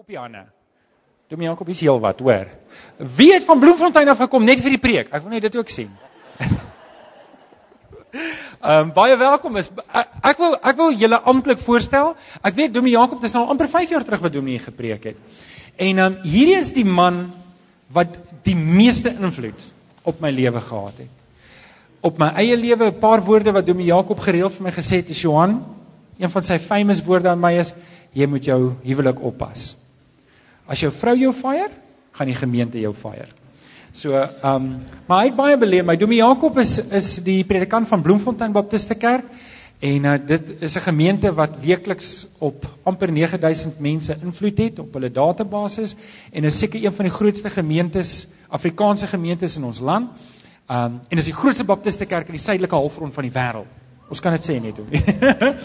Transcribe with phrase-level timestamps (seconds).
[0.00, 0.46] op die hande.
[1.28, 2.46] Dominee Jakob is heel wat, hoor.
[3.16, 5.10] Wie het van Bloemfontein af gekom net vir die preek?
[5.12, 5.90] Ek wil net dit ook sien.
[8.10, 12.14] Ehm um, baie welkom is ek, ek wil ek wil julle amptelik voorstel.
[12.40, 15.20] Ek weet Dominee Jakob, dit is nou amper 5 jaar terug wat Dominee gepreek het.
[15.76, 17.20] En ehm um, hierdie is die man
[17.92, 18.16] wat
[18.48, 19.68] die meeste invloed
[20.08, 21.12] op my lewe gehad het.
[22.00, 25.12] Op my eie lewe 'n paar woorde wat Dominee Jakob gereeld vir my gesê het,
[25.12, 25.60] is Johan,
[26.18, 27.74] een van sy famous woorde aan my is
[28.12, 29.74] jy moet jou huwelik oppas.
[30.70, 31.66] As jou vrou jou fire,
[32.14, 33.26] gaan die gemeente jou fire.
[33.92, 34.66] So, ehm um,
[35.08, 35.84] maar hy het baie beleef.
[35.86, 39.26] My Domie Jakob is is die predikant van Bloemfontein Baptiste Kerk
[39.80, 44.94] en uh, dit is 'n gemeente wat weekliks op amper 9000 mense invloed het op
[44.94, 45.96] hulle database
[46.32, 50.10] en is seker een van die grootste gemeentes, Afrikaanse gemeentes in ons land.
[50.66, 53.66] Ehm um, en is die grootste Baptiste Kerk in die suidelike halfrond van die wêreld.
[54.08, 54.86] Ons kan dit sê net hoe.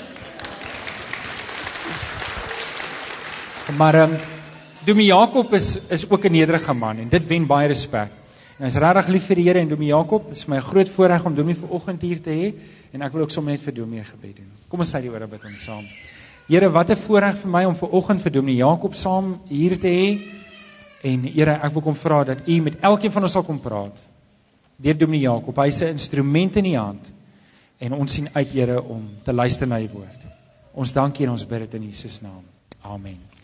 [3.80, 4.35] maar ehm um,
[4.86, 8.10] Domie Jakob is is ook 'n nederige man en dit wen baie respek.
[8.58, 11.36] En hy's regtig lief vir die Here en Domie Jakob, is my groot voorreg om
[11.36, 12.54] Domie vanoggend hier te hê
[12.94, 14.52] en ek wil ook sommer net vir Domie gebed doen.
[14.70, 15.84] Kom ons sê die ore bid ons saam.
[16.48, 20.20] Here, wat 'n voorreg vir my om vanoggend vir Domie Jakob saam hier te hê.
[21.04, 23.98] En Here, ek wil kom vra dat U met elkeen van ons sal kom praat.
[24.78, 27.12] Deur Domie Jakob, hy's 'n instrument in U hand.
[27.80, 30.22] En ons sien uit Here om te luister na U woord.
[30.74, 32.44] Ons dankie en ons bid dit in Jesus naam.
[32.82, 33.35] Amen.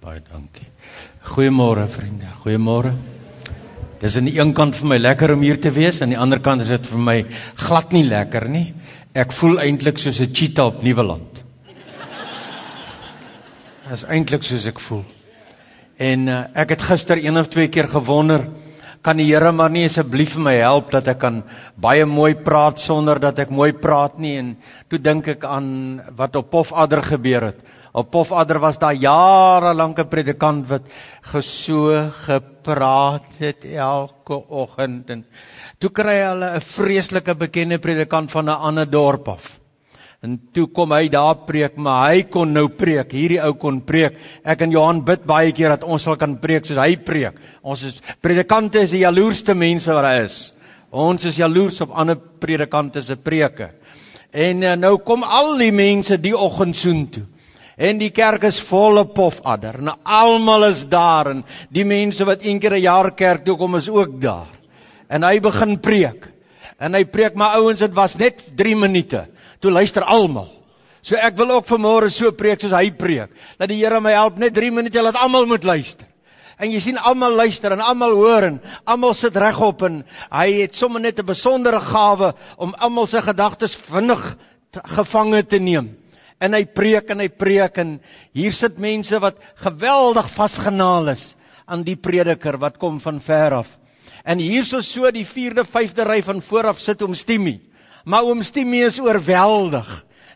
[0.00, 0.64] Baie dankie.
[1.28, 2.28] Goeiemôre vriende.
[2.40, 2.94] Goeiemôre.
[4.00, 6.40] Dis aan die een kant vir my lekker om hier te wees, aan die ander
[6.40, 7.16] kant is dit vir my
[7.60, 8.70] glad nie lekker nie.
[9.12, 11.42] Ek voel eintlik soos 'n cheetah op Nieuweland.
[13.90, 15.04] Dis eintlik soos ek voel.
[15.98, 18.48] En uh, ek het gister een of twee keer gewonder,
[19.02, 21.42] kan die Here maar nie asseblief vir my help dat ek kan
[21.76, 24.56] baie mooi praat sonder dat ek mooi praat nie en
[24.88, 27.60] toe dink ek aan wat op Pofadder gebeur het.
[27.92, 30.82] Op Pofadder was daar jare lank 'n predikant wat
[31.32, 35.24] geso gepraat het elke oggend en
[35.78, 39.60] toe kry hulle 'n vreeslike bekende predikant van 'n ander dorp af.
[40.22, 43.12] En toe kom hy daar preek, maar hy kon nou preek.
[43.12, 44.18] Hierdie ou kon preek.
[44.44, 47.40] Ek en Johan bid baie keer dat ons sal kan preek soos hy preek.
[47.62, 50.52] Ons is predikante is die jaloerste mense wat daar is.
[50.90, 53.70] Ons is jaloers op ander predikante se preke.
[54.30, 57.24] En eh, nou kom al die mense die oggend soontoe.
[57.76, 59.78] En die kerk is volle pofadder.
[59.78, 63.76] En almal is daar en die mense wat een keer 'n jaar kerk toe kom
[63.76, 64.50] is ook daar.
[65.08, 66.28] En hy begin preek.
[66.78, 69.28] En hy preek maar ouens, dit was net 3 minute.
[69.60, 70.48] Toe luister almal.
[71.02, 73.30] So ek wil ook vanmôre so preek soos hy preek.
[73.58, 76.06] Dat die Here my help net 3 minute laat almal moet luister.
[76.58, 80.76] En jy sien almal luister en almal hoor en almal sit regop en hy het
[80.76, 84.36] sommer net 'n besondere gawe om almal se gedagtes vinnig
[84.84, 85.99] gevange te neem
[86.40, 87.98] en hy preek en hy preek en
[88.36, 91.34] hier sit mense wat geweldig vasgenaal is
[91.70, 93.68] aan die prediker wat kom van ver af.
[94.24, 97.60] En hierso so die 4de, 5de ry van vooraf sit oom Stimmy.
[98.04, 99.88] Maar oom Stimmy is oorweldig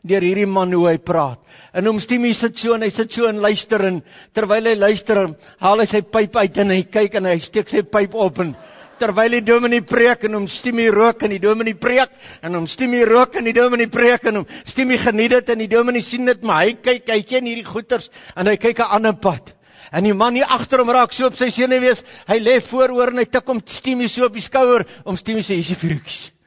[0.04, 1.40] deur hierdie man hoe hy praat.
[1.72, 4.02] En oom Stimmy sit so en hy sit so en luister en
[4.36, 5.22] terwyl hy luister,
[5.64, 8.52] haal hy sy pyp uit en hy kyk en hy steek sy pyp op en
[9.00, 12.12] terwyl die dominee preek en hom stemie rook en die dominee preek
[12.44, 15.70] en hom stemie rook en die dominee preek en hom stemie geniet dit en die
[15.70, 19.14] dominee sien dit maar hy kyk hy ken hierdie goeters en hy kyk 'n ander
[19.14, 19.54] pad.
[19.92, 23.18] En die man hier agter hom raak so op sy senuwees hy lê vooroor en
[23.18, 26.30] hy tik hom stemie so op die skouer om stemie sê hier's die vroetjies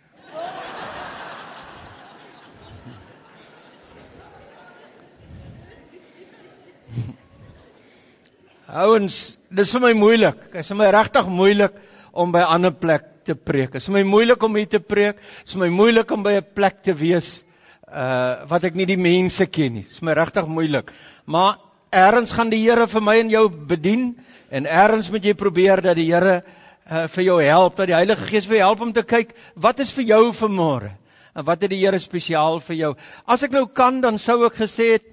[8.67, 10.39] Ouens, dis vir my moeilik.
[10.51, 11.77] Dit is vir my regtig moeilik
[12.17, 13.71] om by 'n ander plek te preek.
[13.71, 15.19] Dit is my moeilik om hier te preek.
[15.43, 17.43] Dit is my moeilik om by 'n plek te wees
[17.87, 19.83] uh wat ek nie die mense ken nie.
[19.83, 20.91] Dit is my regtig moeilik.
[21.25, 21.57] Maar
[21.91, 24.17] eers gaan die Here vir my en jou bedien
[24.51, 26.43] en eers moet jy probeer dat die Here
[26.89, 29.79] uh vir jou help, dat die Heilige Gees vir jou help om te kyk wat
[29.79, 30.91] is vir jou vanmôre
[31.35, 32.95] en wat het die Here spesiaal vir jou.
[33.27, 35.05] As ek nou kan dan sou ek gesê het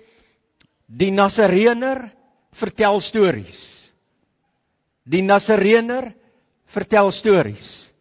[0.86, 2.10] die Nasareener
[2.54, 3.90] vertel stories.
[5.04, 6.14] Die Nasareener
[6.74, 7.94] vertel stories.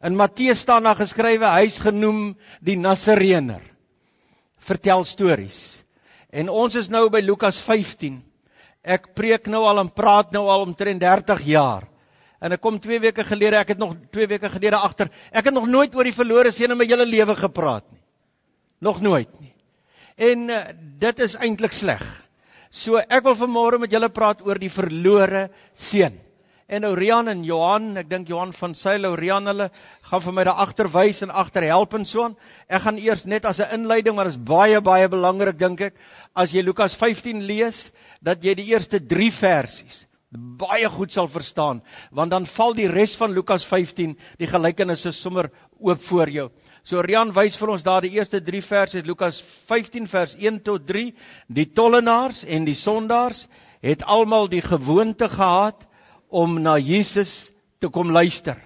[0.00, 2.32] In Matteus staan daar geskrywe hy's genoem
[2.64, 3.62] die Nasareener.
[4.64, 5.82] Vertel stories.
[6.30, 8.20] En ons is nou by Lukas 15.
[8.80, 11.84] Ek preek nou al en praat nou al omtrent 30 jaar.
[12.40, 15.10] En ek kom 2 weke gelede, ek het nog 2 weke gelede agter.
[15.28, 18.00] Ek het nog nooit oor die verlore seun in my hele lewe gepraat nie.
[18.80, 19.52] Nog nooit nie.
[20.16, 20.62] En uh,
[21.02, 22.00] dit is eintlik sleg.
[22.72, 26.16] So ek wil vanmôre met julle praat oor die verlore seun.
[26.70, 29.70] En nou Rian en Johan, ek dink Johan van Sail, Rian hulle
[30.06, 32.36] gaan vir my daar agter wys en agter help en so aan.
[32.70, 35.94] Ek gaan eers net as 'n inleiding, maar dit is baie baie belangrik dink ek,
[36.34, 41.82] as jy Lukas 15 lees, dat jy die eerste 3 versies baie goed sal verstaan,
[42.12, 45.50] want dan val die res van Lukas 15, die gelykenisse sommer
[45.80, 46.50] oop voor jou.
[46.84, 50.86] So Rian wys vir ons daar die eerste 3 verse Lukas 15 vers 1 tot
[50.86, 51.12] 3,
[51.48, 53.48] die tollenaars en die sondaars
[53.82, 55.89] het almal die gewoonte gehad
[56.30, 58.58] om na Jesus te kom luister.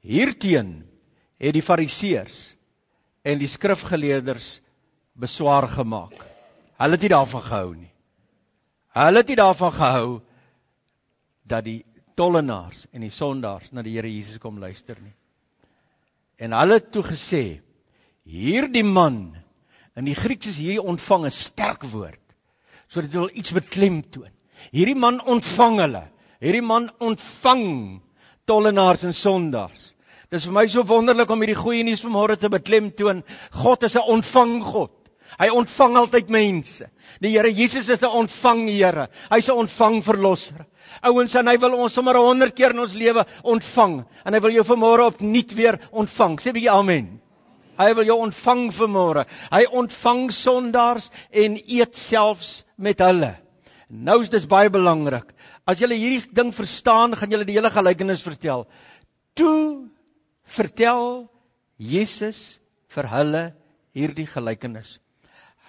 [0.00, 0.80] Hierteen
[1.40, 2.38] het die fariseërs
[3.24, 4.60] en die skrifgeleerders
[5.20, 6.16] beswaar gemaak.
[6.80, 7.92] Hulle het nie daarvan gehou nie.
[8.96, 10.08] Hulle het nie daarvan gehou
[11.44, 11.82] dat die
[12.16, 15.14] tollenaars en die sondaars na die Here Jesus kom luister nie.
[16.40, 17.60] En hulle het toe gesê:
[18.24, 19.36] "Hierdie man
[19.96, 22.20] in die Grieks is hierdie ontvang 'n sterk woord
[22.88, 24.32] sodat hy wil iets beklemtoon.
[24.72, 26.04] Hierdie man ontvang hulle.
[26.40, 27.66] Hierdie man ontvang
[28.48, 29.90] tollenaars en sondaars.
[30.30, 33.24] Dis vir my so wonderlik om hierdie goeie nuus vanmôre te beklemtoon.
[33.50, 34.92] God is 'n ontvang God.
[35.38, 36.88] Hy ontvang altyd mense.
[37.22, 39.08] Die Here Jesus is 'n ontvang Here.
[39.30, 40.66] Hy's 'n ontvang verlosser.
[41.02, 44.50] Ouens, en hy wil ons sommer 100 keer in ons lewe ontvang en hy wil
[44.50, 46.38] jou vanmôre opnuut weer ontvang.
[46.38, 47.20] Sê bietjie amen.
[47.78, 49.24] Hy wil jou ontvang vanmôre.
[49.50, 53.34] Hy ontvang sondaars en eet selfs met hulle.
[53.90, 55.32] Nou is dit baie belangrik.
[55.66, 58.64] As jy hierdie ding verstaan, gaan jy die hele gelykenis vertel.
[59.34, 59.90] Toe
[60.46, 61.26] vertel
[61.76, 62.60] Jesus
[62.94, 63.44] vir hulle
[63.96, 64.98] hierdie gelykenis.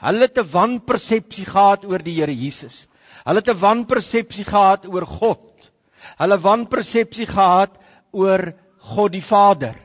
[0.02, 2.88] Hulle het 'n wanpersepsie gehad oor die Here Jesus.
[3.26, 5.72] Hulle het 'n wanpersepsie gehad oor God.
[6.18, 7.78] Hulle wanpersepsie gehad
[8.12, 9.76] oor God die Vader.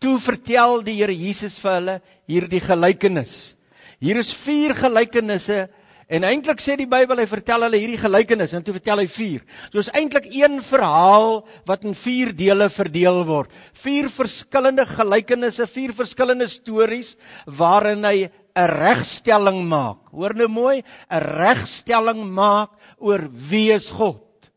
[0.00, 3.56] Toe vertel die Here Jesus vir hulle hierdie gelykenis.
[4.00, 5.68] Hier is 4 gelykenisse
[6.10, 9.44] en eintlik sê die Bybel hy vertel hulle hierdie gelykenis en toe vertel hy 4.
[9.70, 13.52] So is eintlik een verhaal wat in 4 dele verdeel word.
[13.78, 17.14] 4 verskillende gelykenisse, 4 verskillende stories
[17.46, 20.10] waarin hy 'n regstelling maak.
[20.10, 24.50] Hoor nou mooi, 'n regstelling maak oor wie is God?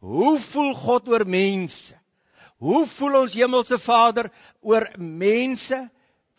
[0.00, 1.94] Hoe voel God oor mense?
[2.58, 4.30] Hoe voel ons hemelse Vader
[4.60, 5.90] oor mense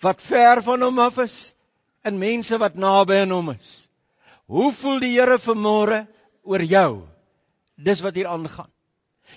[0.01, 1.55] wat ver van hom af is
[2.03, 3.86] en mense wat naby aan hom is?
[4.47, 6.05] Hoe voel die Here vanmôre
[6.47, 6.91] oor jou?
[7.75, 8.71] Dis wat hier aangaan.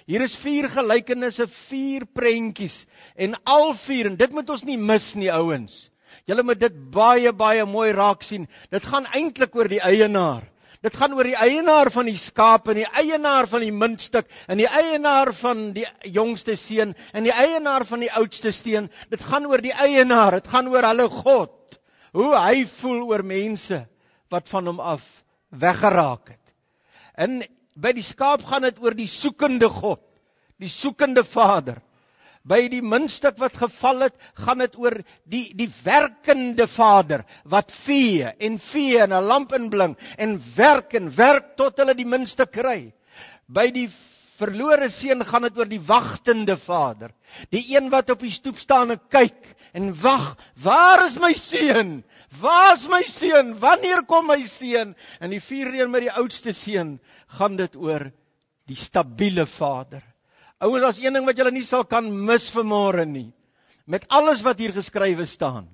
[0.07, 2.85] Hier is vier gelykenisse, vier prentjies
[3.19, 5.91] en al vier en dit moet ons nie mis nie ouens.
[6.31, 8.47] Julle moet dit baie baie mooi raak sien.
[8.71, 10.47] Dit gaan eintlik oor die eienaar.
[10.81, 14.63] Dit gaan oor die eienaar van die skaap en die eienaar van die muntstuk en
[14.63, 18.87] die eienaar van die jongste seun en die eienaar van die oudste steen.
[19.11, 21.81] Dit gaan oor die eienaar, dit gaan oor hulle God.
[22.15, 23.89] Hoe hy voel oor mense
[24.31, 25.07] wat van hom af
[25.49, 26.55] weggeraak het.
[27.15, 27.43] En
[27.75, 30.03] by die skaap gaan dit oor die soekende God,
[30.61, 31.81] die soekende Vader
[32.49, 34.97] by die muntstuk wat geval het, gaan dit oor
[35.29, 41.11] die die werkende Vader wat vee en vee en 'n lamp inbling en werk en
[41.15, 42.93] werk tot hulle die muntstuk kry.
[43.49, 43.89] By die
[44.41, 47.11] verlore seun gaan dit oor die wagtende Vader,
[47.51, 52.03] die een wat op die stoep staan en kyk en wag, waar is my seun?
[52.39, 53.57] Waar is my seun?
[53.59, 54.95] Wanneer kom my seun?
[55.19, 58.13] En die vierde een met die oudste seun gaan dit oor
[58.71, 60.05] die stabiele Vader
[60.61, 63.31] Ouers, daar's een ding wat julle nie sal kan mis vanmôre nie.
[63.89, 65.71] Met alles wat hier geskrywe staan.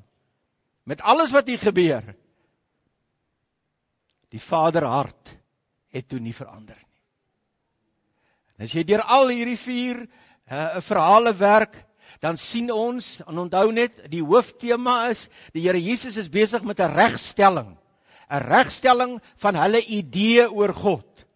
[0.87, 2.13] Met alles wat hier gebeur.
[4.31, 5.35] Die Vaderhart
[5.91, 7.03] het toe nie verander nie.
[8.57, 11.75] En as jy deur al hierdie vier uh, verhale werk,
[12.21, 16.81] dan sien ons en onthou net die hooftema is die Here Jesus is besig met
[16.81, 17.77] 'n regstelling.
[18.31, 21.27] 'n Regstelling van hulle idee oor God.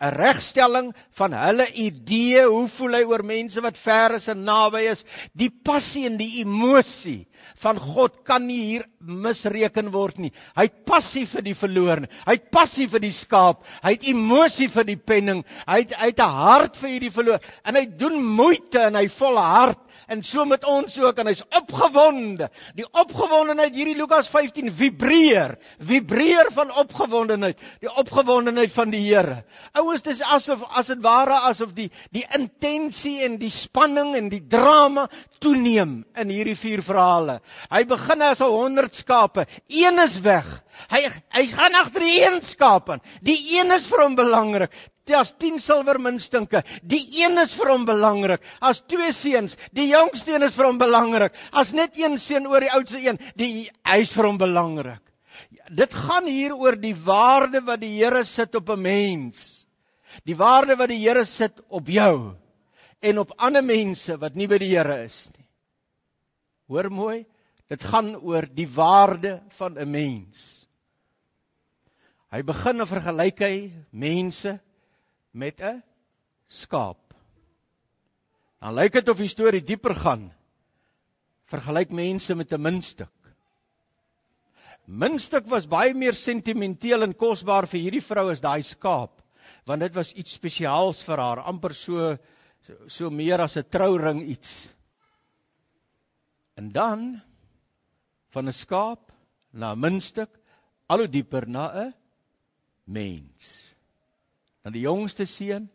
[0.00, 4.82] 'n regstelling van hulle idee hoe voel hy oor mense wat ver is en naby
[4.90, 7.26] is die passie en die emosie
[7.62, 10.32] van God kan nie hier misreken word nie.
[10.56, 13.64] Hy het passie vir die verlorene hy het passie vir die skaap.
[13.84, 15.44] Hy het emosie vir die penning.
[15.68, 17.40] Hy het hy het 'n hart vir hierdie verloor.
[17.64, 21.18] En hy doen moeite en hy vol hart en so met ons ook.
[21.18, 22.48] En hy's opgewonde.
[22.74, 29.44] Die opgewondenheid hierdie Lukas 15 vibreer, vibreer van opgewondenheid, die opgewondenheid van die Here.
[29.72, 34.46] Ouers, dis asof as dit ware asof die die intensie en die spanning en die
[34.46, 35.08] drama
[35.40, 37.33] toeneem in hierdie vier verhale.
[37.70, 40.46] Hy begin as 'n 100 skape, een is weg.
[40.90, 41.00] Hy
[41.36, 43.00] hy gaan agter die een skaap aan.
[43.22, 44.70] Die een is vir hom belangrik.
[45.04, 46.62] Daar's 10 silwermuntstinke.
[46.82, 48.40] Die een is vir hom belangrik.
[48.60, 51.34] As twee seuns, die jongste een is vir hom belangrik.
[51.52, 55.02] As net een seun oor die oudste een, die hy's vir hom belangrik.
[55.68, 59.66] Dit gaan hier oor die waarde wat die Here sit op 'n mens.
[60.24, 62.36] Die waarde wat die Here sit op jou
[63.00, 65.43] en op ander mense wat nie by die Here is nie.
[66.70, 67.24] Hoor mooi,
[67.68, 70.66] dit gaan oor die waarde van 'n mens.
[72.32, 74.60] Hy begin 'n vergelyk hy mense
[75.32, 75.82] met 'n
[76.48, 77.14] skaap.
[78.60, 80.32] Dan lyk dit of die storie dieper gaan.
[81.46, 83.12] Vergelyk mense met 'n muntstuk.
[84.86, 89.22] Muntstuk was baie meer sentimenteel en kosbaar vir hierdie vrou as daai skaap,
[89.64, 92.16] want dit was iets spesiaals vir haar, amper so
[92.66, 94.73] so, so meer as 'n trouring iets.
[96.54, 97.20] En dan
[98.34, 99.12] van 'n skaap
[99.50, 100.30] na 'n muntstuk,
[100.86, 101.94] al hoe dieper na 'n
[102.84, 103.74] mens.
[104.62, 105.68] Na die jongste seun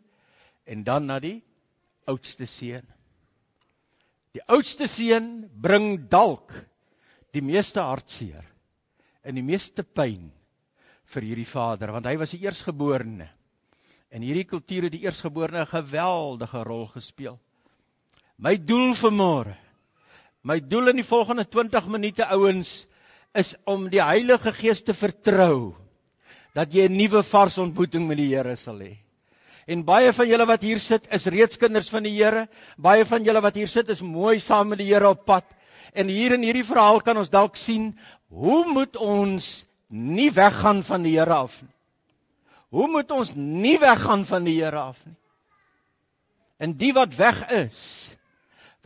[0.64, 1.42] en dan na die
[2.04, 2.86] oudste seun.
[4.32, 6.52] Die oudste seun bring dalk
[7.34, 8.46] die meeste hartseer
[9.22, 10.30] en die meeste pyn
[11.10, 13.28] vir hierdie vader want hy was die eersgeborene.
[14.10, 17.38] En hierdie kultuur het die eersgeborene 'n geweldige rol gespeel.
[18.38, 19.56] My doel vir môre.
[20.42, 22.86] My doel in die volgende 20 minute ouens
[23.36, 25.76] is om die Heilige Gees te vertrou
[26.56, 28.96] dat jy 'n nuwe vars ontmoeting met die Here sal hê.
[29.66, 32.48] En baie van julle wat hier sit is reeds kinders van die Here.
[32.76, 35.44] Baie van julle wat hier sit is mooi saam met die Here op pad.
[35.92, 41.02] En hier in hierdie verhaal kan ons dalk sien hoe moet ons nie weggaan van
[41.02, 41.74] die Here af nie.
[42.70, 45.16] Hoe moet ons nie weggaan van die Here af nie?
[46.58, 48.16] En die wat weg is.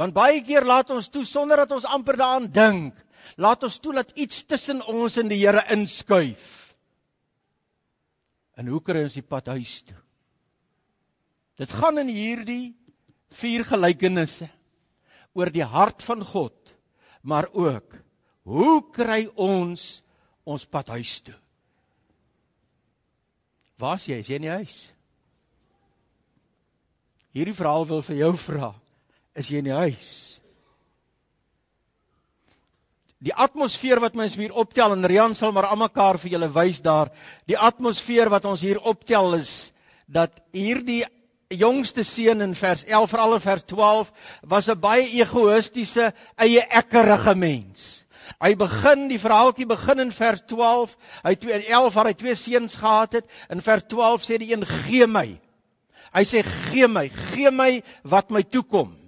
[0.01, 2.95] Want baie keer laat ons toe sonder dat ons amper daaraan dink,
[3.39, 6.47] laat ons toe dat iets tussen ons en die Here inskuif.
[8.59, 9.99] En hoe kry ons die pad huis toe?
[11.59, 12.75] Dit gaan in hierdie
[13.39, 14.49] vier gelykenisse
[15.35, 16.57] oor die hart van God,
[17.23, 17.95] maar ook
[18.45, 20.03] hoe kry ons
[20.45, 21.37] ons pad huis toe?
[23.81, 24.21] Waar's jy?
[24.23, 24.77] Is jy in die huis?
[27.35, 28.71] Hierdie verhaal wil vir jou vra,
[29.35, 30.11] is jy in die huis?
[33.25, 37.11] Die atmosfeer wat mens hier optel en Rian sal maar almekaar vir julle wys daar.
[37.49, 39.73] Die atmosfeer wat ons hier optel is
[40.07, 41.03] dat hierdie
[41.49, 44.11] jongste seun in vers 11 veral in vers 12
[44.43, 48.05] was 'n baie egoïstiese eie ekkerige mens.
[48.41, 50.97] Hy begin die verhaaltjie begin in vers 12.
[51.25, 53.27] Hy 2 in 11 waar hy twee seuns gehad het.
[53.49, 55.41] In vers 12 sê die een gee my.
[56.15, 59.04] Hy sê gee my, gee my wat my toekom.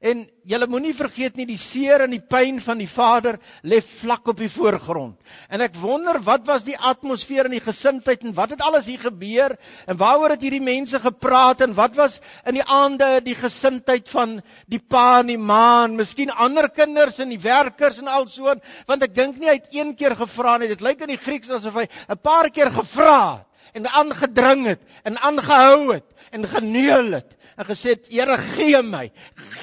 [0.00, 4.28] En julle moenie vergeet nie die seer en die pyn van die vader lê vlak
[4.28, 5.16] op die voorgrond.
[5.48, 9.00] En ek wonder wat was die atmosfeer en die gesindheid en wat het alles hier
[9.00, 14.10] gebeur en waaroor het hierdie mense gepraat en wat was in die aande die gesindheid
[14.12, 14.38] van
[14.68, 19.02] die pa en die ma en miskien ander kinders en die werkers en alsoon want
[19.08, 20.68] ek dink nie hy het een keer gevra nie.
[20.68, 24.80] Dit lyk in die Grieks asof hy 'n paar keer gevra het en aangedring het
[25.04, 29.10] en aangehou het en geneul het en gesê het Here gee my,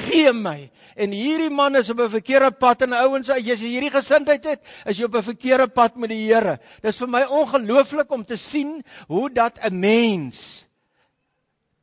[0.07, 0.71] gee my.
[0.95, 4.62] En hierdie man is op 'n verkeerde pad en ouens, as jy hierdie gesindheid het,
[4.85, 6.59] is jy op 'n verkeerde pad met die Here.
[6.81, 10.65] Dis vir my ongelooflik om te sien hoe dat 'n mens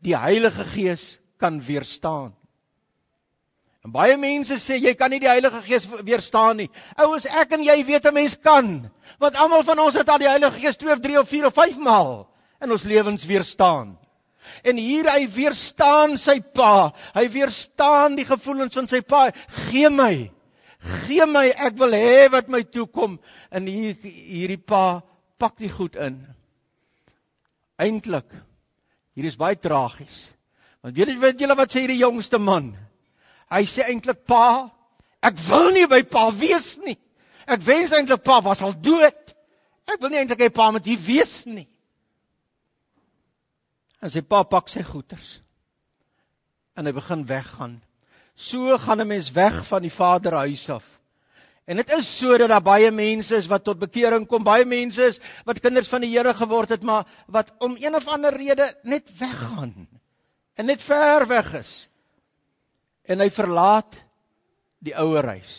[0.00, 2.34] die Heilige Gees kan weerstaan.
[3.84, 6.70] En baie mense sê jy kan nie die Heilige Gees weerstaan nie.
[6.96, 10.28] Ouens, ek en jy weet 'n mens kan, want almal van ons het al die
[10.28, 12.28] Heilige Gees 2 of 3 of 4 of 5 maal
[12.60, 13.98] in ons lewens weerstaan.
[14.64, 16.90] En hier hy weerstaan sy pa.
[17.14, 19.28] Hy weerstaan die gevoelens van sy pa.
[19.70, 20.30] Gee my.
[21.04, 23.18] Gee my, ek wil hê wat my toe kom.
[23.52, 25.02] En hier hierdie pa
[25.40, 26.20] pak die goed in.
[27.80, 28.28] Eintlik
[29.16, 30.28] hier is baie tragies.
[30.80, 32.72] Want weet jy weet julle wat sê hierdie jongste man?
[33.52, 34.70] Hy sê eintlik pa,
[35.26, 36.96] ek wil nie by pa wees nie.
[37.50, 39.34] Ek wens eintlik pa was al dood.
[39.90, 41.66] Ek wil nie eintlik hê pa moet hier wees nie.
[44.00, 45.40] En sy pa pak sy goeders.
[46.76, 47.80] En hy begin weggaan.
[48.34, 51.00] So gaan 'n mens weg van die vaderhuis af.
[51.70, 55.20] En dit is sodat daar baie mense is wat tot bekering kom, baie mense is
[55.44, 59.10] wat kinders van die Here geword het, maar wat om een of ander rede net
[59.18, 59.88] weggaan.
[60.54, 61.88] En net ver weg is.
[63.04, 64.00] En hy verlaat
[64.78, 65.54] die ouer huis.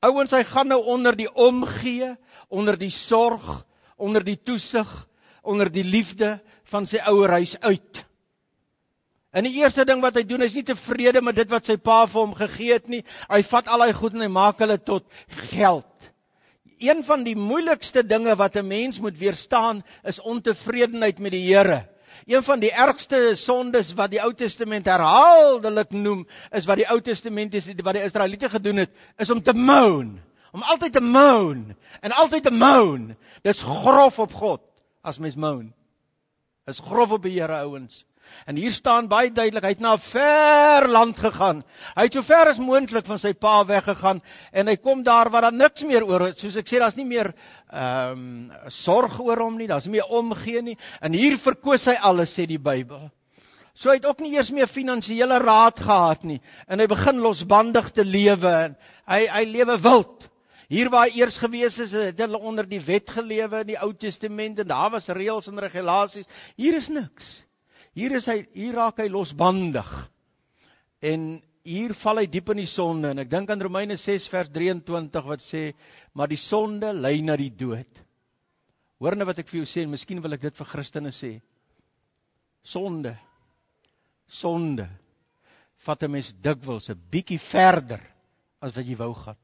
[0.00, 2.14] Ouens, hy gaan nou onder die omgee,
[2.48, 3.64] onder die sorg,
[3.96, 4.88] onder die toesig
[5.42, 8.04] onder die liefde van sy ouer huis uit.
[9.30, 12.04] En die eerste ding wat hy doen is nie tevrede met dit wat sy pa
[12.08, 13.02] vir hom gegee het nie.
[13.28, 15.04] Hy vat al hy goed en hy maak hulle tot
[15.50, 16.08] geld.
[16.80, 21.88] Een van die moeilikste dinge wat 'n mens moet weerstaan is ontevredenheid met die Here.
[22.26, 27.00] Een van die ergste sondes wat die Ou Testament herhaaldelik noem, is wat die Ou
[27.00, 30.20] Testament is wat die Israeliete gedoen het, is om te moan,
[30.52, 33.16] om altyd te moan en altyd te moan.
[33.42, 34.67] Dis grof op God
[35.02, 35.72] as mens moan.
[36.66, 38.04] Is grof op die Here ouens.
[38.44, 41.62] En hier staan baie duidelik, hy het na 'n ver land gegaan.
[41.96, 44.20] Hy het so ver as moontlik van sy pa weggegaan
[44.52, 46.38] en hy kom daar waar daar niks meer oor is.
[46.38, 47.34] Soos ek sê, daar's nie meer
[47.72, 50.76] ehm um, sorg oor hom nie, daar's nie meer omgee nie.
[51.00, 53.10] En hier verkoos hy alles sê die Bybel.
[53.74, 57.90] So hy het ook nie eers meer finansiële raad gehad nie en hy begin losbandig
[57.94, 58.76] te lewe en
[59.06, 60.30] hy hy lewe wild.
[60.68, 63.94] Hier waar hy eers gewees is, het hulle onder die wet gelewe in die Ou
[63.96, 66.28] Testament en daar was reëls en regulasies.
[66.60, 67.30] Hier is niks.
[67.96, 69.88] Hier is hy hier raak hy losbandig.
[71.00, 74.52] En hier val hy diep in die sonde en ek dink aan Romeine 6 vers
[74.52, 75.64] 23 wat sê
[76.12, 78.04] maar die sonde lei na die dood.
[79.00, 81.38] Hoor nou wat ek vir jou sê en miskien wil ek dit vir Christene sê.
[82.60, 83.16] Sonde.
[84.28, 84.88] Sonde
[85.86, 88.02] vat 'n mens dikwels 'n bietjie verder
[88.60, 89.38] as wat jy wou gaan.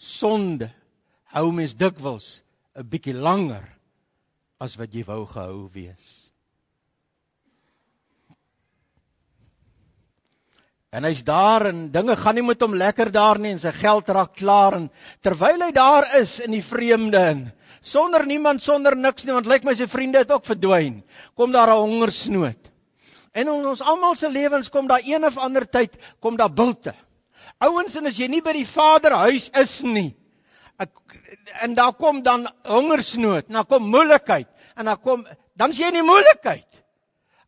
[0.00, 0.70] Sonde
[1.34, 2.40] hou mens dikwels
[2.74, 3.66] 'n bietjie langer
[4.58, 6.06] as wat jy wou gehou wees.
[10.90, 14.08] En hy's daar en dinge gaan nie met hom lekker daar nie en sy geld
[14.08, 14.88] raak klaar en
[15.22, 17.44] terwyl hy daar is in die vreemde in
[17.80, 21.02] sonder niemand sonder niks nie want lyk my sy vriende het ook verdwyn
[21.36, 22.58] kom daar 'n hongersnood.
[23.32, 26.94] En in ons almal se lewens kom daar een of ander tyd kom daar bilte.
[27.60, 30.10] Ouens en as jy nie by die Vaderhuis is nie
[30.80, 30.92] ek,
[31.64, 35.26] en daar kom dan hongersnood, dan kom moeilikheid en dan kom
[35.60, 36.79] dan is jy in die moeilikheid.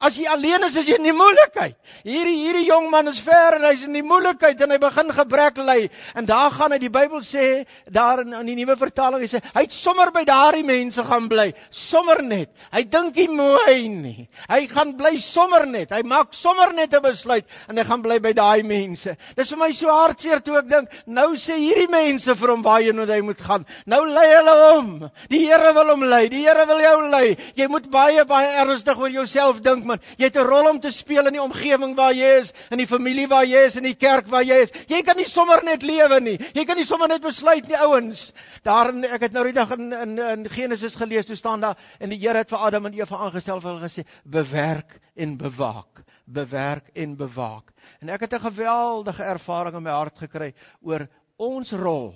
[0.02, 1.76] As jy alleen is, is jy in die moeilikheid.
[2.02, 5.60] Hierdie hierdie jong man is ver en hy's in die moeilikheid en hy begin gebrek
[5.62, 5.76] ly.
[6.18, 9.38] En daar gaan hy die Bybel sê daar in, in die nuwe vertaling hy sê
[9.52, 12.50] hy het sommer by daardie mense gaan bly, sommer net.
[12.74, 14.26] Hy dink nie mooi nie.
[14.50, 15.94] Hy gaan bly sommer net.
[15.94, 19.14] Hy maak sommer net 'n besluit en hy gaan bly by daai mense.
[19.38, 22.82] Dis vir my so hartseer toe ek dink, nou sê hierdie mense vir hom waar
[22.82, 23.64] hy moet gaan.
[23.86, 25.10] Nou lei hulle hom.
[25.30, 26.26] Die Here wil hom lei.
[26.28, 27.36] Die Here wil jou lei.
[27.54, 30.02] Jy moet baie baie ernstig oor jouself dink man.
[30.18, 32.86] Jy het 'n rol om te speel in die omgewing waar jy is, in die
[32.86, 34.72] familie waar jy is, in die kerk waar jy is.
[34.88, 36.38] Jy kan nie sommer net lewe nie.
[36.54, 38.32] Jy kan nie sommer net besluit nie, ouens.
[38.62, 42.10] Daarin ek het nou die dag in in, in Genesis gelees, toe staan daar en
[42.10, 46.90] die Here het vir Adam en Eva aangestel vir hulle gesê: "Bewerk en bewaak, bewerk
[46.94, 52.14] en bewaak." En ek het 'n geweldige ervaring in my hart gekry oor ons rol,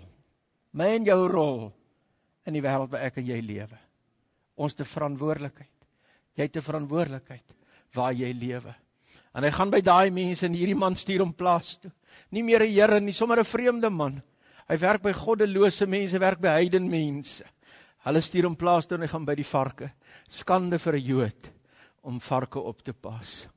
[0.73, 1.73] my en jou rol
[2.47, 3.79] in die wêreld waar ek en jy lewe.
[4.57, 5.71] Ons te verantwoordelikheid.
[6.37, 7.57] Jy het 'n verantwoordelikheid
[7.95, 8.75] waar jy lewe.
[9.37, 11.93] En hy gaan by daai mense en hierdie man stuur hom plaas toe.
[12.31, 14.23] Nie meer 'n Here nie, sommer 'n vreemde man.
[14.69, 17.45] Hy werk by goddelose mense, werk by heiden mense.
[18.07, 19.91] Hulle stuur hom plaas toe en hy gaan by die varke.
[20.29, 21.53] Skande vir 'n Jood
[22.03, 23.49] om varke op te pas.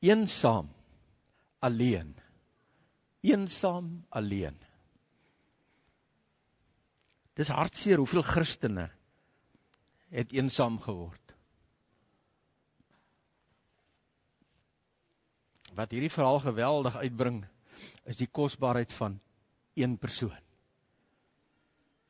[0.00, 0.68] Eensaam
[1.60, 2.14] alleen.
[3.22, 4.56] Eensaam alleen.
[7.34, 8.88] Dis hartseer hoeveel Christene
[10.10, 11.27] het eensaam geword.
[15.78, 17.42] Wat hierdie verhaal geweldig uitbring
[18.10, 19.20] is die kosbaarheid van
[19.78, 20.34] een persoon.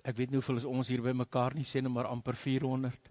[0.09, 3.11] Ek weet nie hoeveel is ons hier by mekaar nie, sê net maar amper 400.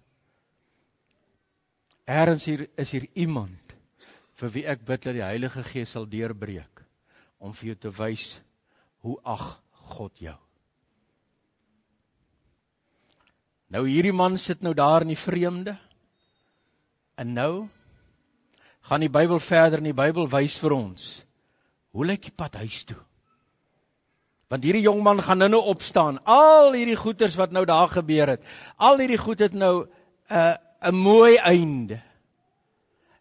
[2.10, 3.76] Erns hier is hier iemand
[4.40, 6.82] vir wie ek bid dat die Heilige Gees sal deurbreek
[7.38, 8.26] om vir jou te wys
[9.06, 9.46] hoe ag
[9.94, 10.38] God jou.
[13.74, 15.76] Nou hierdie man sit nou daar in die vreemde.
[17.20, 17.68] En nou
[18.88, 21.08] gaan die Bybel verder en die Bybel wys vir ons
[21.98, 23.00] hoe lyk die pad huis toe.
[24.52, 26.20] Want hierdie jong man gaan nou nou opstaan.
[26.24, 28.44] Al hierdie goeters wat nou daar gebeur het,
[28.78, 29.90] al hierdie goed het nou 'n
[30.32, 30.56] uh,
[30.92, 32.02] 'n mooi einde.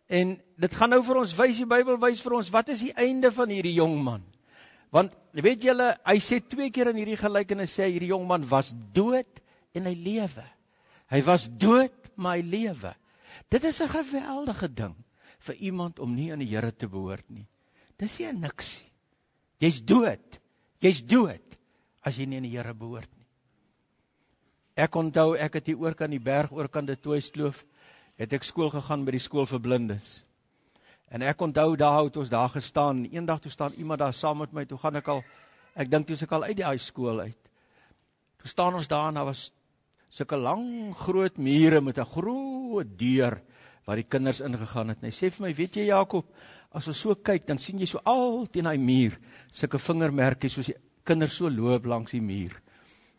[0.06, 2.94] En dit gaan nou vir ons wys die Bybel wys vir ons wat is die
[2.94, 4.22] einde van hierdie jong man?
[4.90, 8.72] Want weet julle, hy sê twee keer in hierdie gelykenis sê hierdie jong man was
[8.92, 9.40] dood
[9.74, 10.44] en hy lewe.
[11.10, 12.94] Hy was dood, maar hy lewe.
[13.48, 15.05] Dit is 'n geweldige ding
[15.48, 17.46] vir iemand om nie aan die Here te behoort nie.
[17.98, 18.92] Dis nie niks nie.
[19.66, 20.40] Jy's dood.
[20.84, 21.56] Jy's dood
[22.06, 23.26] as jy nie aan die Here behoort nie.
[24.76, 27.62] Ek onthou ek het hier oor kan die berg oor kan dit Toyskloof
[28.20, 30.08] het ek skool gegaan by die skool vir blindes.
[31.08, 33.04] En ek onthou daar het ons daar gestaan.
[33.08, 34.64] Eendag toe staan iemand daar saam met my.
[34.68, 35.22] Toe gaan ek al
[35.76, 37.50] ek dink toe se ek al uit die high skool uit.
[38.42, 39.50] Toe staan ons daar en daar was
[40.12, 43.40] sulke lang groot mure met 'n groot deur
[43.86, 45.02] waar die kinders ingegaan het.
[45.02, 46.28] En hy sê vir my, weet jy Jakob,
[46.74, 49.14] as ons so kyk, dan sien jy so al teen daai muur
[49.54, 52.56] sulke vingermerke soos die kinders so loop langs die muur.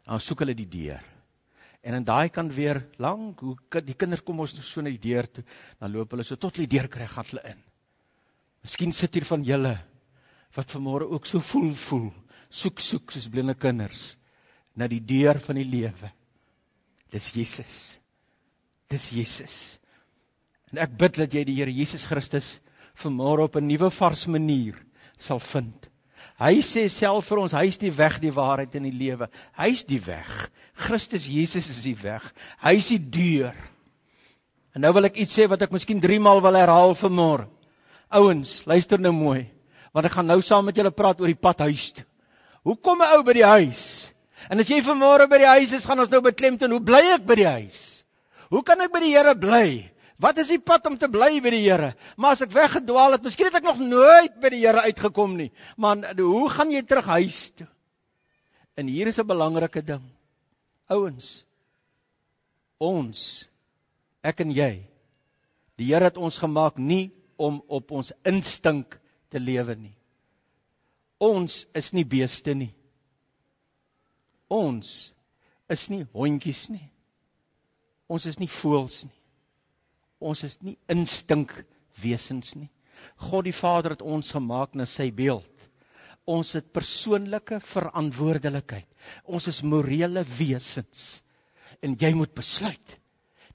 [0.07, 1.03] Dan soek hulle die deur.
[1.87, 5.27] En aan daai kant weer lank, hoe die kinders kom ons so na die deur
[5.31, 5.43] toe,
[5.79, 7.63] dan loop hulle so tot hulle die deur kry, gaan hulle in.
[8.65, 9.77] Miskien sit hier van julle
[10.57, 12.07] wat vanmôre ook so voel voel,
[12.49, 14.15] soek soek soos blinde kinders
[14.75, 16.11] na die deur van die lewe.
[17.13, 17.75] Dis Jesus.
[18.91, 19.77] Dis Jesus.
[20.73, 22.57] En ek bid dat jy die Here Jesus Christus
[22.97, 24.75] vanmôre op 'n nuwe vars manier
[25.17, 25.89] sal vind.
[26.37, 29.29] Hy sê self vir ons, hy is die weg, die waarheid en die lewe.
[29.57, 30.49] Hy is die weg.
[30.75, 32.21] Christus Jesus is die weg.
[32.61, 33.55] Hy is die deur.
[34.75, 37.47] En nou wil ek iets sê wat ek miskien 3 maal wil herhaal vanmôre.
[38.13, 39.49] Ouens, luister nou mooi,
[39.93, 42.05] want ek gaan nou saam met julle praat oor die pad huis toe.
[42.63, 44.13] Hoe kom 'n ou by die huis?
[44.49, 47.25] En as jy vanmôre by die huis is, gaan ons nou beklemtoon, hoe bly ek
[47.25, 48.05] by die huis?
[48.51, 49.89] Hoe kan ek by die Here bly?
[50.17, 51.91] Wat is die pad om te bly by die Here?
[52.17, 55.51] Maar as ek weggedwaal het, miskien het ek nog nooit by die Here uitgekom nie.
[55.77, 57.67] Maar hoe gaan jy terug huis toe?
[58.77, 60.03] En hier is 'n belangrike ding.
[60.89, 61.45] Ouens,
[62.77, 63.49] ons
[64.23, 64.87] ek en jy.
[65.77, 68.99] Die Here het ons gemaak nie om op ons instink
[69.29, 69.95] te lewe nie.
[71.19, 72.73] Ons is nie beeste nie.
[74.49, 75.13] Ons
[75.69, 76.89] is nie hondjies nie.
[78.07, 79.17] Ons is nie voëls nie.
[80.19, 81.53] Ons is nie instink
[82.01, 82.69] wesens nie.
[83.29, 85.51] God die Vader het ons gemaak na sy beeld.
[86.27, 88.87] Ons het persoonlike verantwoordelikheid.
[89.25, 91.21] Ons is morele wesens.
[91.81, 92.97] En jy moet besluit.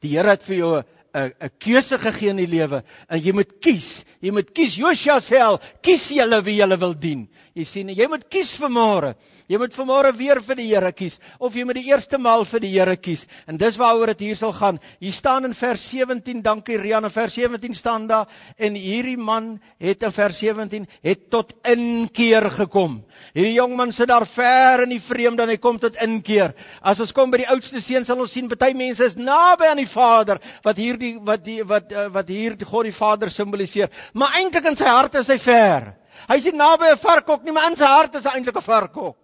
[0.02, 3.50] Die Here het vir jou 'n 'n keuse gegee in die lewe en jy moet
[3.60, 4.04] kies.
[4.24, 7.26] Jy moet kies Joshua sê al, kies julle wie julle wil dien.
[7.52, 9.10] Jy sien, jy moet kies vir môre.
[9.50, 12.46] Jy moet vir môre weer vir die Here kies of jy moet die eerste maal
[12.48, 13.26] vir die Here kies.
[13.46, 14.78] En dis waaroor dit hier sal gaan.
[15.00, 19.58] Hier staan in vers 17, dankie Rian, in vers 17 staan daar en hierdie man
[19.82, 23.02] het in vers 17 het tot inkeer gekom.
[23.36, 26.56] Hierdie jong man sit daar ver in die vreemde en hy kom tot inkeer.
[26.80, 29.80] As ons kom by die oudste seun sal ons sien baie mense is naby aan
[29.82, 33.90] die Vader wat hier die wat die wat uh, wat hier God die Vader simboliseer.
[34.14, 35.92] Maar eintlik in sy hart is hy ver.
[36.28, 38.68] Hy is nie naby 'n varkok nie, maar in sy hart is hy eintlik 'n
[38.68, 39.16] varkok.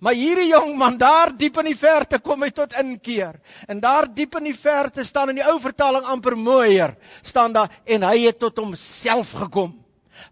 [0.00, 3.40] Maar hierdie jong man daar diep in die verte kom hy tot inkeer.
[3.68, 7.70] En daar diep in die verte staan in die ou vertaling amper mooier, staan daar
[7.84, 9.83] en hy het tot homself gekom.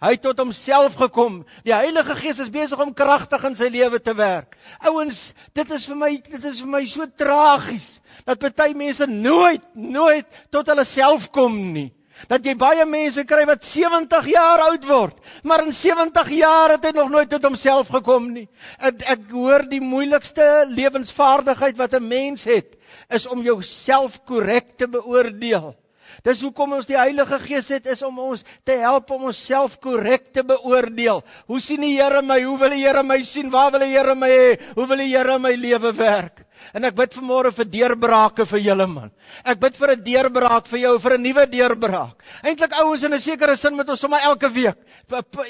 [0.02, 1.42] Hy het tot homself gekom.
[1.66, 4.56] Die Heilige Gees is besig om kragtig in sy lewe te werk.
[4.88, 9.64] Ouens, dit is vir my dit is vir my so tragies dat baie mense nooit
[9.74, 11.90] nooit tot hulle self kom nie.
[12.30, 16.84] Dat jy baie mense kry wat 70 jaar oud word, maar in 70 jaar het
[16.86, 18.46] hy nog nooit tot homself gekom nie.
[18.78, 22.76] Ek, ek hoor die moeilikste lewensvaardigheid wat 'n mens het,
[23.10, 25.72] is om jouself korrek te beoordeel.
[26.22, 30.28] Dis hoekom ons die Heilige Gees het is om ons te help om onsself korrek
[30.36, 31.22] te beoordeel.
[31.50, 32.38] Hoe sien die Here my?
[32.44, 33.50] Hoe wil die Here my sien?
[33.50, 34.52] Waar wil die Here my hê?
[34.76, 36.44] Hoe wil die Here my lewe werk?
[36.78, 39.10] En ek bid vanmôre vir deurbrake vir julle man.
[39.42, 42.22] Ek bid vir 'n deurbraak vir jou, vir 'n nuwe deurbraak.
[42.46, 44.78] Eintlik ouens in 'n sekere sin moet ons sommer elke week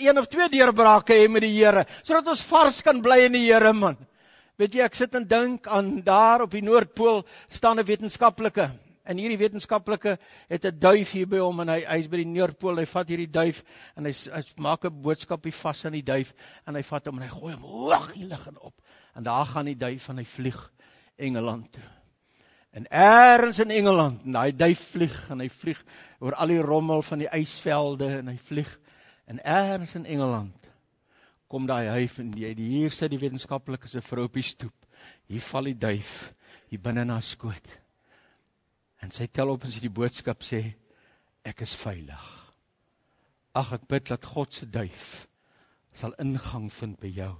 [0.00, 3.52] een of twee deurbrake hê met die Here, sodat ons vars kan bly in die
[3.52, 3.96] Here man.
[4.56, 8.70] Weet jy, ek sit en dink aan daar op die Noordpool staan 'n wetenskaplike
[9.02, 12.78] En hierdie wetenskaplike het 'n duif hier by hom en hy hy's by die Noordpool.
[12.78, 13.64] Hy vat hierdie duif
[13.96, 16.34] en hy, hy maak 'n boodskapie vas aan die duif
[16.66, 18.74] en hy vat hom en hy gooi hom hoog hier lig en op.
[19.14, 20.72] En daar gaan die duif en hy vlieg
[21.16, 21.88] Engeland toe.
[22.72, 25.84] En eers in Engeland, en daai duif vlieg en hy vlieg
[26.20, 28.78] oor al die rommel van die ysvelde en hy vlieg
[29.26, 30.70] en eers in Engeland
[31.52, 34.74] kom daai duif en die, die hier sit die wetenskaplike se vrou op die stoep.
[35.28, 36.32] Hier val die duif
[36.70, 37.81] hier binne na skoot.
[39.02, 40.62] En sy tel op as hy die boodskap sê
[41.48, 42.26] ek is veilig.
[43.58, 45.26] Ag ek bid dat God se duif
[45.98, 47.34] sal ingang vind by jou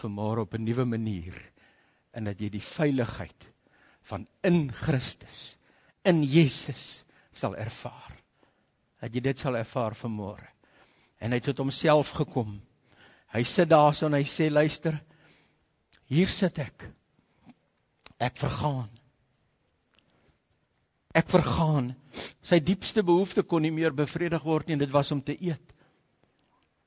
[0.00, 1.36] vanmôre op 'n nuwe manier
[2.12, 3.46] en dat jy die veiligheid
[4.08, 5.56] van in Christus
[6.04, 8.16] in Jesus sal ervaar.
[9.00, 10.48] Dat jy dit sal ervaar vanmôre.
[11.20, 12.60] En hy het tot homself gekom.
[13.32, 14.98] Hy sit daarso en hy sê luister
[16.06, 16.88] hier sit ek.
[18.18, 18.90] Ek vergaan.
[21.14, 21.94] Ek vergaan.
[22.42, 25.62] Sy diepste behoefte kon nie meer bevredig word nie en dit was om te eet.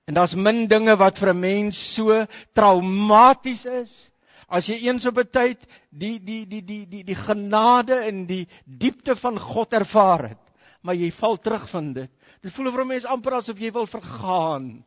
[0.06, 4.12] En daar's min dinge wat vir 'n mens so traumaties is
[4.48, 8.48] as jy eens op 'n tyd die die die die die die genade en die
[8.66, 10.44] diepte van God ervaar het,
[10.82, 12.12] maar jy val terug van dit.
[12.42, 14.86] Dit voel vir 'n mens amper asof jy wil vergaan.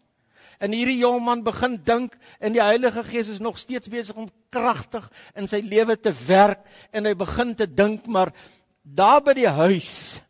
[0.60, 4.30] En hierdie jong man begin dink en die Heilige Gees is nog steeds besig om
[4.50, 8.32] kragtig in sy lewe te werk en hy begin te dink maar
[8.94, 10.20] daar by die huis.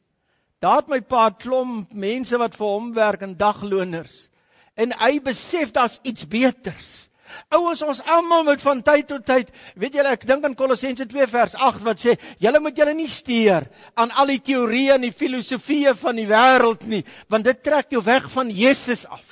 [0.58, 4.26] Daar het my pa klomp mense wat vir hom werk en dagloners.
[4.74, 7.08] En hy besef daar's iets beters.
[7.52, 11.26] Ouers ons almal moet van tyd tot tyd, weet julle ek dink aan Kolossense 2
[11.28, 13.66] vers 8 wat sê, julle moet julle nie steur
[14.00, 18.00] aan al die teorieë en die filosofieë van die wêreld nie, want dit trek jou
[18.04, 19.26] weg van Jesus af.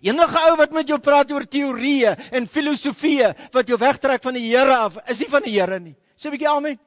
[0.00, 4.46] Enige ou wat met jou praat oor teorieë en filosofieë wat jou wegtrek van die
[4.48, 5.94] Here af, is nie van die Here nie.
[6.16, 6.80] Sê 'n bietjie amen.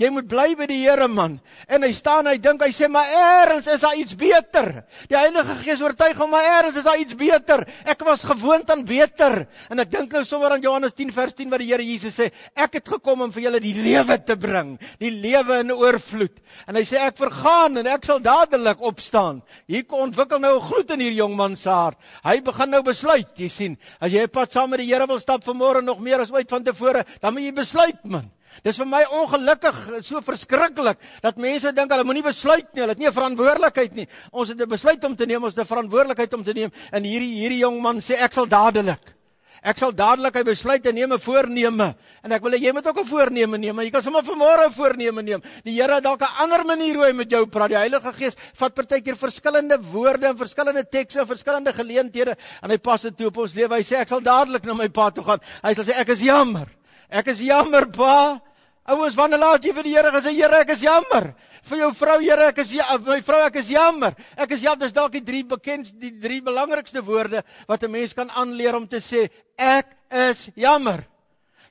[0.00, 1.34] Jy moet bly by die Here man.
[1.68, 4.70] En hy staan hy dink hy sê maar eers is daar iets beter.
[5.10, 7.66] Die Heilige Gees oortuig hom maar eers is daar iets beter.
[7.84, 9.44] Ek was gewoond aan beter.
[9.68, 12.30] En ek dink nou sommer aan Johannes 10 vers 10 wat die Here Jesus sê,
[12.56, 16.40] ek het gekom om vir julle die lewe te bring, die lewe in oorvloed.
[16.66, 19.42] En hy sê ek vergaan en ek sal dadelik opstaan.
[19.70, 21.98] Hier kom ontwikkel nou 'n gloed in hierdie jong man se hart.
[22.24, 25.20] Hy begin nou besluit, jy sien, as jy 'n pad saam met die Here wil
[25.20, 28.30] stap vanmôre nog meer as ooit van tevore, dan moet jy besluit man.
[28.64, 32.98] Dis vir my ongelukkig, so verskriklik dat mense dink hulle moenie besluit nie, hulle het
[32.98, 34.08] nie 'n verantwoordelikheid nie.
[34.32, 37.04] Ons het 'n besluit om te neem, ons het 'n verantwoordelikheid om te neem en
[37.04, 39.22] hierdie hierdie jong man sê ek sal dadelik
[39.62, 41.86] Ek sal dadelik hy besluit en neem 'n voorneme
[42.26, 44.72] en ek wil jy moet ook 'n voorneme neem, maar jy kan sommer vanmôre 'n
[44.72, 45.42] voorneme neem.
[45.62, 47.68] Die Here het dalk 'n ander manier hoe hy met jou praat.
[47.68, 52.78] Die Heilige Gees vat partykeer verskillende woorde en verskillende tekste en verskillende geleenthede en hy
[52.78, 53.74] pas dit toe op ons lewe.
[53.74, 55.40] Hy sê ek sal dadelik na my pa toe gaan.
[55.62, 56.66] Hy sal sê ek is jammer.
[57.12, 58.40] Ek is jammer, pa.
[58.88, 61.28] Ouers, wanneer laat jy vir die Here gesê, Here, ek is jammer.
[61.68, 64.16] Vir jou vrou, Here, ek is ja, my vrou, ek is jammer.
[64.34, 68.14] Ek is jammer, dis dalk die drie bekend die drie belangrikste woorde wat 'n mens
[68.14, 71.04] kan aanleer om te sê, ek is jammer.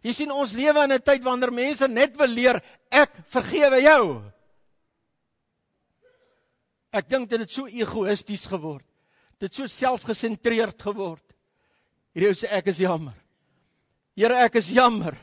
[0.04, 4.22] Jy sien ons lewe in 'n tyd wanneer mense net wil leer ek vergewe jou.
[6.94, 8.86] Ek dink dit het so egoïsties geword.
[9.40, 11.24] Dit so selfgesentreerd geword.
[12.14, 13.16] Hierdie ou sê ek is jammer.
[14.16, 15.18] Here, ek is jammer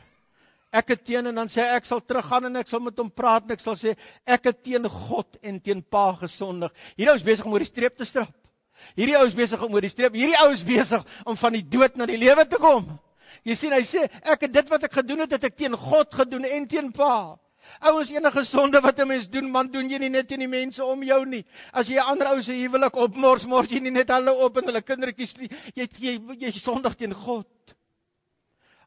[0.71, 3.47] ek het teen en dan sê ek sal teruggaan en ek sal met hom praat
[3.47, 6.73] en ek sal sê ek het teen God en teen Pa gesondig.
[6.95, 8.31] Hierdie ou is besig om oor die streep te stap.
[8.95, 10.15] Hierdie ou is besig om oor die streep.
[10.15, 12.87] Hierdie ou is besig om van die dood na die lewe te kom.
[13.47, 16.13] Jy sien hy sê ek het dit wat ek gedoen het, het ek teen God
[16.21, 17.37] gedoen en teen Pa.
[17.85, 20.83] Ouens enige sonde wat 'n mens doen, man doen jy nie net teen die mense
[20.83, 21.45] om jou nie.
[21.71, 24.65] As jy 'n ander ou se huwelik opmors, mors jy nie net hulle op en
[24.65, 25.49] hulle kindertjies nie.
[25.75, 27.47] Jy jy jy sondig teen God.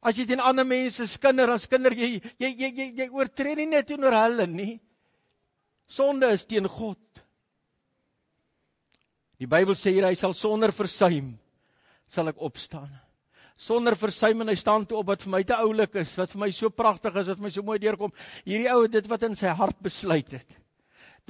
[0.02, 3.54] As jy teen ander mense se kinder as kinder jy jy jy jy, jy oortree
[3.60, 4.80] nie net teenoor hulle nie.
[5.86, 6.98] Sonde is teen God.
[9.38, 11.36] Die Bybel sê hier hy sal sonder versuim
[12.12, 12.90] sal ek opstaan.
[13.56, 16.42] Sonder versuim en hy staan toe op wat vir my te oulik is, wat vir
[16.44, 18.12] my so pragtig is, wat vir my so mooi deurkom.
[18.48, 20.58] Hierdie ou dit wat in sy hart besluit het.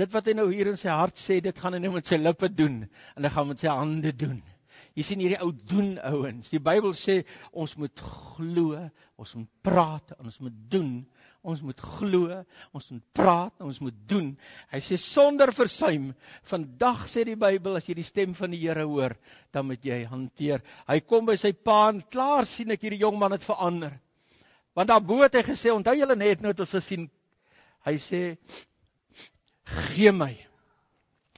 [0.00, 2.16] Dit wat hy nou hier in sy hart sê, dit gaan hy nou met sy
[2.16, 4.40] lippe doen en hy gaan met sy hande doen.
[4.98, 6.50] Jy sien hierdie ou doen ouens.
[6.52, 8.78] Die Bybel sê ons moet glo,
[9.20, 10.94] ons moet praat, ons moet doen.
[11.42, 12.36] Ons moet glo,
[12.70, 14.28] ons moet praat, ons moet doen.
[14.70, 16.12] Hy sê sonder versuim.
[16.46, 19.16] Vandag sê die Bybel as jy die stem van die Here hoor,
[19.50, 20.62] dan moet jy hanteer.
[20.86, 23.96] Hy kom by sy pa en klaar sien ek hierdie jong man het verander.
[24.78, 27.10] Want daarbo het hy gesê, onthou julle net nou het ons gesien.
[27.82, 28.22] Hy sê
[29.90, 30.30] gee my.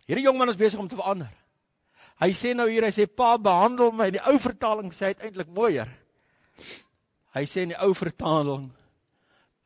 [0.04, 1.32] Hierdie jong man is besig om te verander.
[2.22, 4.11] Hy sê nou hier, hy sê pa behandel my.
[4.14, 5.90] Die ou vertaling sê eintlik mooier.
[7.35, 8.68] Hy sê in die ou vertaling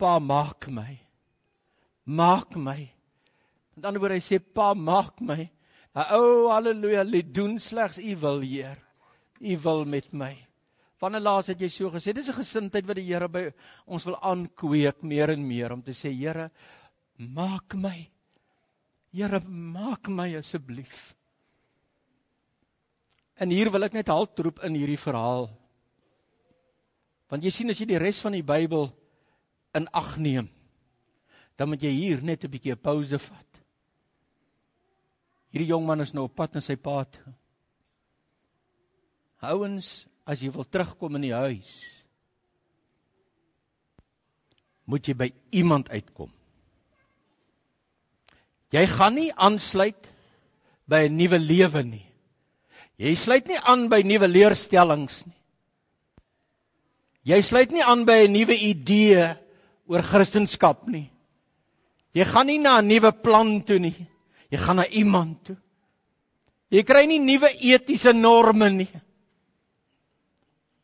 [0.01, 0.95] pa maak my.
[2.09, 2.81] Maak my.
[3.77, 5.45] Met ander woorde hy sê pa maak my.
[5.99, 8.79] O oh, haleluja, lê doen slegs u wil, Heer.
[9.41, 10.33] U wil met my.
[11.03, 12.15] Wanneer laas het jy so gesê?
[12.15, 13.51] Dis 'n gesindheid wat die Here by
[13.87, 16.51] ons wil aankweek meer en meer om te sê Here,
[17.19, 18.09] maak my.
[19.13, 21.15] Here, maak my asseblief.
[23.39, 25.47] En hier wil ek net halt roep in hierdie verhaal.
[27.31, 28.89] Want jy sien as jy die res van die Bybel
[29.79, 30.49] in ag neem,
[31.59, 33.61] dan moet jy hier net 'n bietjie 'n pause vat.
[35.53, 37.35] Hierdie jong man is nou op pad na sy pa toe.
[39.41, 42.05] Ouens, as jy wil terugkom in die huis,
[44.85, 46.33] moet jy by iemand uitkom.
[48.73, 50.11] Jy gaan nie aansluit
[50.89, 52.08] by 'n nuwe lewe nie.
[52.99, 55.37] Jy sluit nie aan by nuwe leerstellings nie.
[57.29, 59.37] Jy sluit nie aan by 'n nuwe idee
[59.87, 61.11] oor Christendom nie.
[62.15, 64.09] Jy gaan nie na 'n nuwe plan toe nie.
[64.51, 65.57] Jy gaan na iemand toe.
[66.71, 68.91] Jy kry nie nuwe etiese norme nie.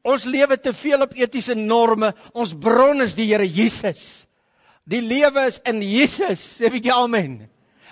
[0.05, 2.15] Ons lewe te veel op etiese norme.
[2.35, 4.27] Ons bron is die Here Jesus.
[4.85, 6.61] Die lewe is in Jesus.
[6.61, 7.49] Sê 'n bietjie amen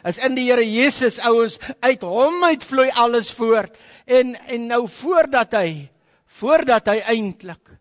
[0.08, 3.76] is in die Here Jesus ouens uit hom uitvloei alles voort.
[4.06, 5.88] En en nou voordat hy
[6.40, 7.74] voordat hy eintlik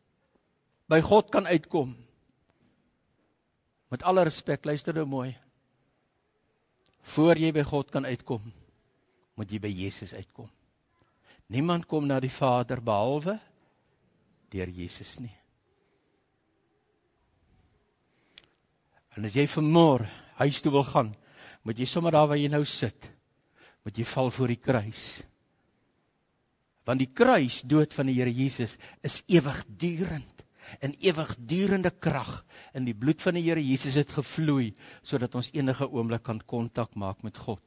[0.92, 1.96] by God kan uitkom
[3.92, 5.30] met alle respek luister nou mooi
[7.16, 8.44] voor jy by God kan uitkom
[9.40, 10.50] moet jy by Jesus uitkom.
[11.52, 13.38] Niemand kom na die Vader behalwe
[14.52, 15.34] deur Jesus nie.
[19.16, 20.08] En as jy vanmôre
[20.40, 21.12] huis toe wil gaan
[21.65, 23.10] moet jy sommer daar waar jy nou sit,
[23.86, 25.04] moet jy val voor die kruis.
[26.86, 30.41] Want die kruis dood van die Here Jesus is ewigdurend.
[30.80, 32.30] in ewigdurende krag
[32.78, 34.71] in die bloed van die Here Jesus het gevloei
[35.04, 37.63] sodat ons enige oomblik kan kontak maak met God.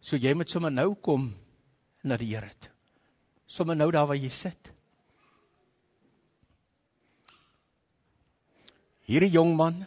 [0.00, 1.30] So jy moet sommer nou kom
[2.02, 2.72] na die Here toe.
[3.48, 4.72] Sommer nou daar waar jy sit.
[9.08, 9.86] Hierdie jong man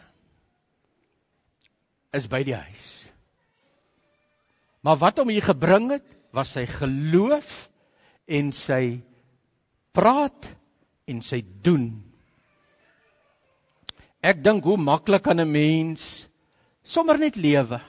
[2.12, 3.08] is by die huis.
[4.82, 7.68] Maar wat hom hier gebring het, was sy geloof
[8.26, 9.02] en sy
[9.94, 10.48] praat
[11.10, 11.90] en sy doen.
[14.22, 16.28] Ek dink hoe maklik kan 'n mens
[16.82, 17.80] sommer net lewe.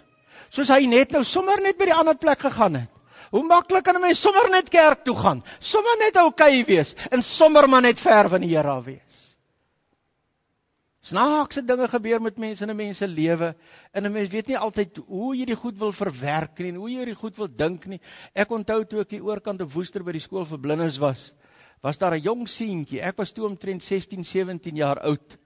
[0.49, 2.89] Soos hy net nou sommer net by die ander plek gegaan het.
[3.31, 7.23] Hoe maklik kan 'n mens sommer net kerk toe gaan, sommer net oukei wees en
[7.23, 9.22] sommer maar net ver van die Here af wees.
[11.04, 13.56] Snaakse dinge gebeur met mense in 'n mens se lewe
[13.92, 16.92] en 'n mens weet nie altyd hoe jy die goed wil verwerk nie en hoe
[16.92, 18.00] jy die goed wil dink nie.
[18.34, 21.34] Ek onthou toe ek hier oorkant op Woester by die skool vir blindes was,
[21.82, 23.02] was daar 'n jong seentjie.
[23.02, 25.38] Ek was toe omtrent 16, 17 jaar oud.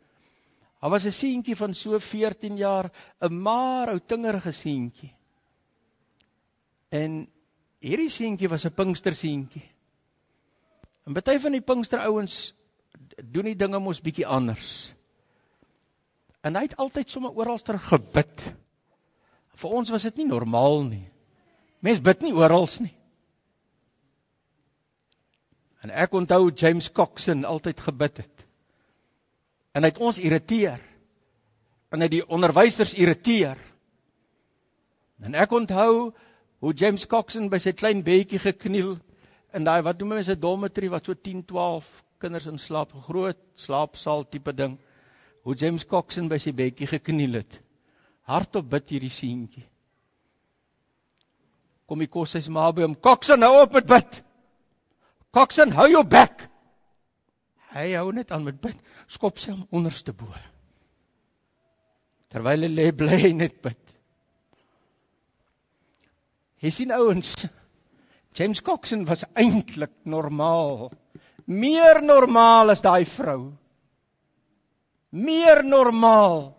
[0.81, 2.91] Hy was 'n seentjie van so 14 jaar,
[3.21, 5.15] 'n maar ou tingerige seentjie.
[6.91, 7.27] En
[7.79, 9.65] hierdie seentjie was 'n Pinkster seentjie.
[11.07, 12.53] En baie van die Pinkster ouens
[13.23, 14.93] doen die dinge mos bietjie anders.
[16.45, 18.43] En hy het altyd sommer oral ter gebid.
[19.57, 21.05] Vir ons was dit nie normaal nie.
[21.81, 22.93] Mens bid nie oral nie.
[25.85, 28.45] En ek onthou James Coxon altyd gebid het.
[29.73, 30.81] En hy het ons irriteer.
[31.93, 33.59] En hy die onderwysers irriteer.
[35.23, 36.13] En ek onthou
[36.61, 38.97] hoe James Coxon by sy klein bedjie gekniel
[39.55, 41.87] in daai wat noem mense 'n dormitory wat so 10, 12
[42.19, 44.77] kinders in slaap, groot slaapsaal tipe ding
[45.47, 47.61] hoe James Coxon by sy bedjie gekniel het.
[48.27, 49.63] Hardop bid hierdie seentjie.
[51.87, 52.97] Kom die kos sy se maar by hom.
[52.99, 54.17] Coxon hou op met bid.
[55.31, 56.43] Coxon hou jou bek.
[57.71, 58.75] Hy hou net aan met bid.
[59.07, 60.27] Skop sy hom onderste bo.
[62.27, 63.79] Terwyl hy lê bly hy net bid.
[66.59, 67.31] Hy sien ouens.
[68.35, 70.89] James Coxon was eintlik normaal.
[71.47, 73.53] Meer normaal as daai vrou
[75.11, 76.53] meer normaal.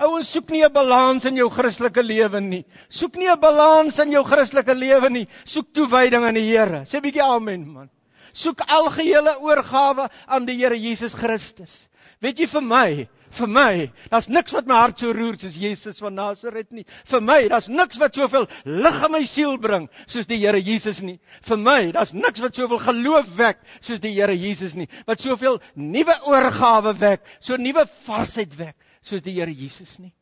[0.00, 2.64] Ouens soek nie 'n balans in jou Christelike lewe nie.
[2.88, 5.26] Soek nie 'n balans in jou Christelike lewe nie.
[5.44, 6.84] Soek toewyding aan die Here.
[6.84, 7.90] Sê 'n bietjie amen man.
[8.32, 11.88] Soek algehele oorgawe aan die Here Jesus Christus.
[12.20, 13.72] Weet jy vir my, vir my,
[14.10, 16.84] daar's niks wat my hart so roer soos Jesus van Nasaret nie.
[17.10, 21.02] Vir my, daar's niks wat soveel lig in my siel bring soos die Here Jesus
[21.06, 21.18] nie.
[21.46, 24.88] Vir my, daar's niks wat soveel geloof wek soos die Here Jesus nie.
[25.06, 30.12] Wat soveel nuwe oorgawe wek, so nuwe varsheid wek soos die Here Jesus nie.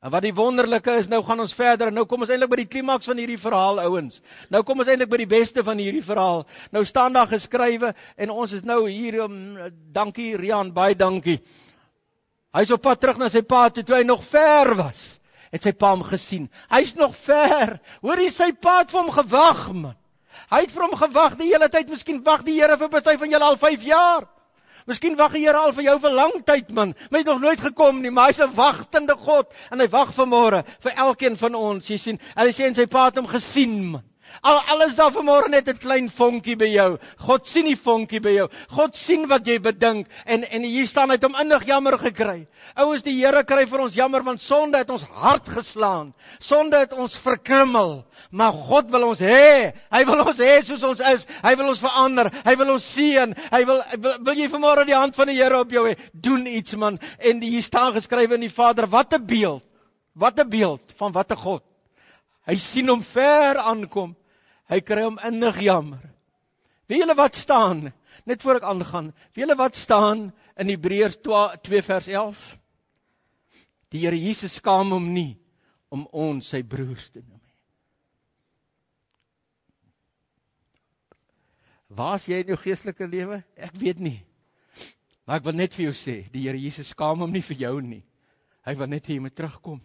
[0.00, 1.90] En wat die wonderlike is, nou gaan ons verder.
[1.92, 4.22] Nou kom ons eintlik by die klimaks van hierdie verhaal, ouens.
[4.48, 6.46] Nou kom ons eintlik by die beste van hierdie verhaal.
[6.72, 9.34] Nou staan daar geskrywe en ons is nou hier om
[9.92, 11.36] dankie Rian, baie dankie.
[12.56, 15.20] Hy's op pad terug na sy pa toe, toe hy nog ver was.
[15.54, 16.48] Het sy pa hom gesien.
[16.70, 17.78] Hy's nog ver.
[18.02, 19.96] Hoor jy sy pa het vir hom gewag, man.
[20.50, 21.90] Hy het vir hom gewag die hele tyd.
[21.90, 24.26] Miskien wag die Here vir party van julle al 5 jaar.
[24.90, 27.42] Miskien wag die Here al vir jou vir lang tyd man, maar hy het nog
[27.44, 31.54] nooit gekom nie, maar hy's 'n wagtende God en hy wag vanmôre vir elkeen van
[31.54, 31.86] ons.
[31.86, 34.09] Jy sien, en hy sê en sy pa het hom gesien man.
[34.40, 36.98] Al alles daar vanmôre net 'n klein vonkie by jou.
[37.18, 38.48] God sien die vonkie by jou.
[38.68, 42.46] God sien wat jy bedink en en hier staan hy het hom innig jammer gekry.
[42.76, 46.14] Ouens, die Here kry vir ons jammer want sonde het ons hart geslaan.
[46.38, 48.04] Sonde het ons verkrummel.
[48.30, 49.72] Maar God wil ons hê.
[49.90, 51.26] Hy wil ons hê soos ons is.
[51.42, 52.30] Hy wil ons verander.
[52.44, 53.34] Hy wil ons seën.
[53.50, 55.96] Hy wil wil, wil jy vanmôre die hand van die Here op jou hê.
[56.12, 56.98] Doen iets man.
[57.18, 59.64] En hier staan geskrywe in die Vader, wat 'n beeld.
[60.14, 61.62] Wat 'n beeld van wat 'n God.
[62.46, 64.16] Hy sien hom ver aankom.
[64.70, 66.02] Hy kry hom innig jammer.
[66.90, 67.88] Wie julle wat staan
[68.28, 69.10] net voor ek aangaan.
[69.34, 70.28] Wie julle wat staan
[70.60, 72.40] in Hebreërs 2 vers 11.
[73.90, 75.34] Die Here Jesus skaam hom nie
[75.90, 77.56] om ons sy broers te noem nie.
[81.98, 83.40] Waar's jy in jou geestelike lewe?
[83.58, 84.20] Ek weet nie.
[85.26, 87.74] Maar ek wil net vir jou sê, die Here Jesus skaam hom nie vir jou
[87.82, 88.04] nie.
[88.66, 89.80] Hy wil net hê jy moet terugkom.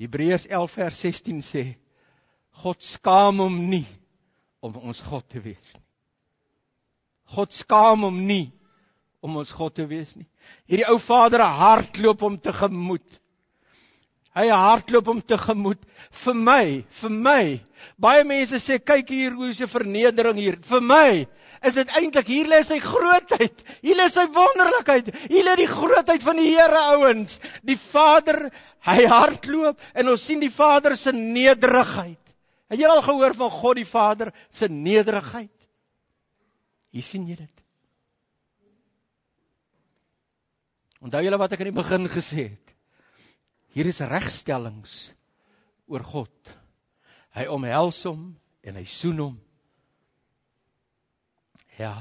[0.00, 1.64] Hebreërs 11 vers 16 sê
[2.60, 3.86] God skaam hom nie
[4.60, 5.86] om ons God te wees nie.
[7.30, 8.50] God skaam hom nie
[9.24, 10.26] om ons God te wees nie.
[10.68, 13.20] Hierdie ou vader hardloop hom tegemoet.
[14.36, 15.82] Hy hardloop hom tegemoet
[16.22, 16.64] vir my,
[17.00, 17.44] vir my.
[18.00, 20.58] Baie mense sê kyk hier hoe se vernedering hier.
[20.70, 21.10] Vir my
[21.66, 23.64] is dit eintlik hier lê sy grootheid.
[23.84, 25.10] Hier lê sy wonderlikheid.
[25.28, 27.40] Hier lê die grootheid van die Here ouens.
[27.66, 28.46] Die Vader,
[28.86, 32.19] hy hardloop en ons sien die Vader se nederigheid.
[32.70, 35.54] Het jy al gehoor van God die Vader se nederigheid?
[36.94, 37.64] Hier sien jy dit.
[41.00, 42.74] Onthou julle wat ek in die begin gesê het?
[43.74, 44.94] Hier is regstellings
[45.90, 46.54] oor God.
[47.34, 48.30] Hy omhels hom
[48.66, 49.36] en hy soen hom.
[51.78, 51.96] Ja.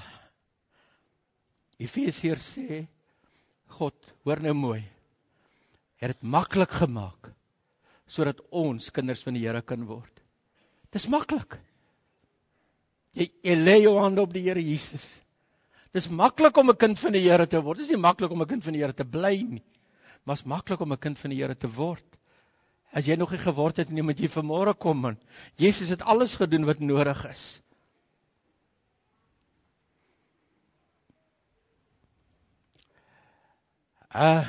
[1.79, 2.83] Efesiërs sê
[3.79, 3.95] God,
[4.25, 4.81] hoor nou mooi.
[6.01, 7.33] Het dit maklik gemaak
[8.09, 10.18] sodat ons kinders van die Here kan word.
[10.93, 11.57] Dis maklik.
[13.17, 15.19] Jy, jy lê jou hande op die Here Jesus.
[15.93, 17.79] Dis maklik om 'n kind van die Here te word.
[17.79, 19.63] Dis nie maklik om 'n kind van die Here te bly nie.
[20.23, 22.05] Maar is maklik om 'n kind van die Here te word.
[22.91, 25.17] As jy nog nie geword het nie, moet jy vanmôre kom man.
[25.55, 27.61] Jesus het alles gedoen wat nodig is.
[34.09, 34.45] Uh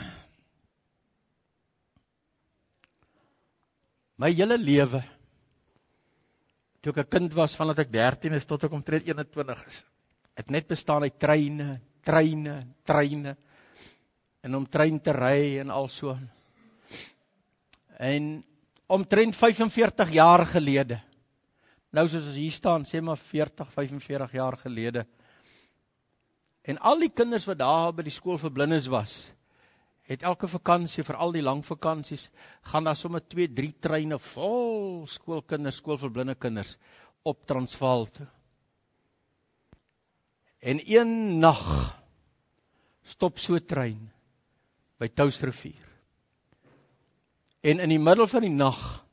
[4.17, 5.03] My hele lewe
[6.81, 9.85] toe ek 'n kind was vandat ek 13 is tot ek omtrent 21 is,
[10.37, 13.37] het net bestaan uit treine, treine, treine
[14.43, 16.17] en om trein te ry en al so.
[17.99, 18.45] En
[18.87, 21.01] omtrent 45 jaar gelede.
[21.93, 25.05] Nou soos ons hier staan, sê maar 40, 45 jaar gelede.
[26.63, 29.33] En al die kinders wat daar by die skool vir blindes was,
[30.11, 32.25] het elke vakansie vir al die lang vakansies
[32.73, 36.75] gaan daar sommer 2, 3 treine vol skoolkinders, skool vir blinde kinders
[37.23, 38.27] op Transvaal toe.
[40.61, 41.63] En een nag
[43.07, 44.11] stop so 'n trein
[44.99, 45.87] by Touwsrivier.
[47.63, 49.05] En in die middel van die nag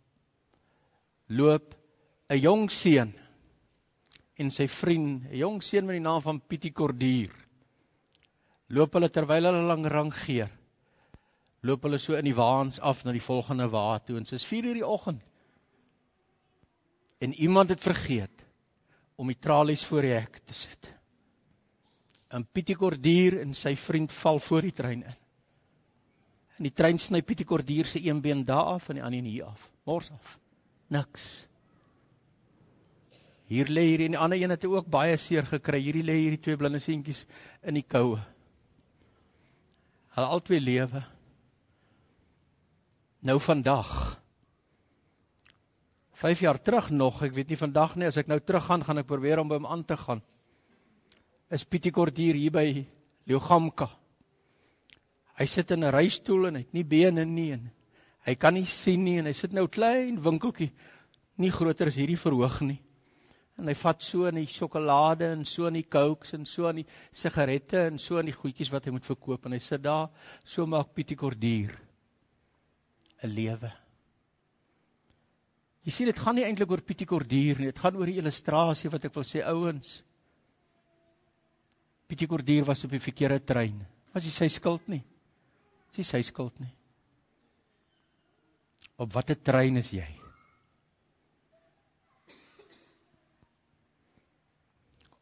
[1.28, 1.76] loop
[2.30, 3.14] 'n jong seun
[4.36, 7.32] en sy vriend, 'n jong seun met die naam van Pietie Kordier.
[8.68, 10.57] Loop hulle terwyl hulle lank rangeer
[11.68, 14.46] loop hulle so in die waans af na die volgende wa toe en dit is
[14.48, 15.24] 4 uur die oggend.
[17.20, 18.46] En iemand het vergeet
[19.16, 20.94] om die tralies voor die hek te sit.
[22.30, 25.16] 'n Pietie Kordier en sy vriend val voor die trein in.
[26.58, 29.46] En die trein sny Pietie Kordier se een been daar af en die ander hier
[29.46, 29.70] af.
[29.86, 30.40] Mors af.
[30.88, 31.48] Niks.
[33.48, 35.80] Hier lê hier en die ander een het ook baie seer gekry.
[35.80, 37.26] Hierdie lê hierdie twee blinde seentjies
[37.64, 38.20] in die koue.
[40.18, 41.04] Hulle albei lewe.
[43.20, 44.22] Nou vandag
[46.18, 49.08] 5 jaar terug nog, ek weet nie vandag nie, as ek nou teruggaan, gaan ek
[49.10, 50.22] probeer om by hom aan te gaan.
[51.54, 52.66] Is Pietie Kordier hier by
[53.30, 53.88] Leogamka.
[55.38, 57.72] Hy sit in 'n reistool en hy het nie bene nie en
[58.26, 60.72] hy kan nie sien nie en hy sit nou klein winkeltjie,
[61.38, 62.82] nie groter as hierdie verhoog nie.
[63.58, 66.84] En hy vat so in die sjokolade en so in die cokes en so in
[66.84, 70.10] die sigarette en so in die goedjies wat hy moet verkoop en hy sit daar,
[70.44, 71.87] so maak Pietie Kordier
[73.24, 73.72] 'n lewe.
[75.88, 78.92] Jy sien dit gaan nie eintlik oor Pietie Kordier nie, dit gaan oor die illustrasie
[78.92, 80.02] wat ek wil sê ouens.
[82.08, 83.80] Pietie Kordier was op die verkeerde trein.
[84.14, 85.04] Was hy sy skuld nie?
[85.88, 86.72] Dis nie sy skuld nie.
[88.98, 90.08] Op watter trein is jy?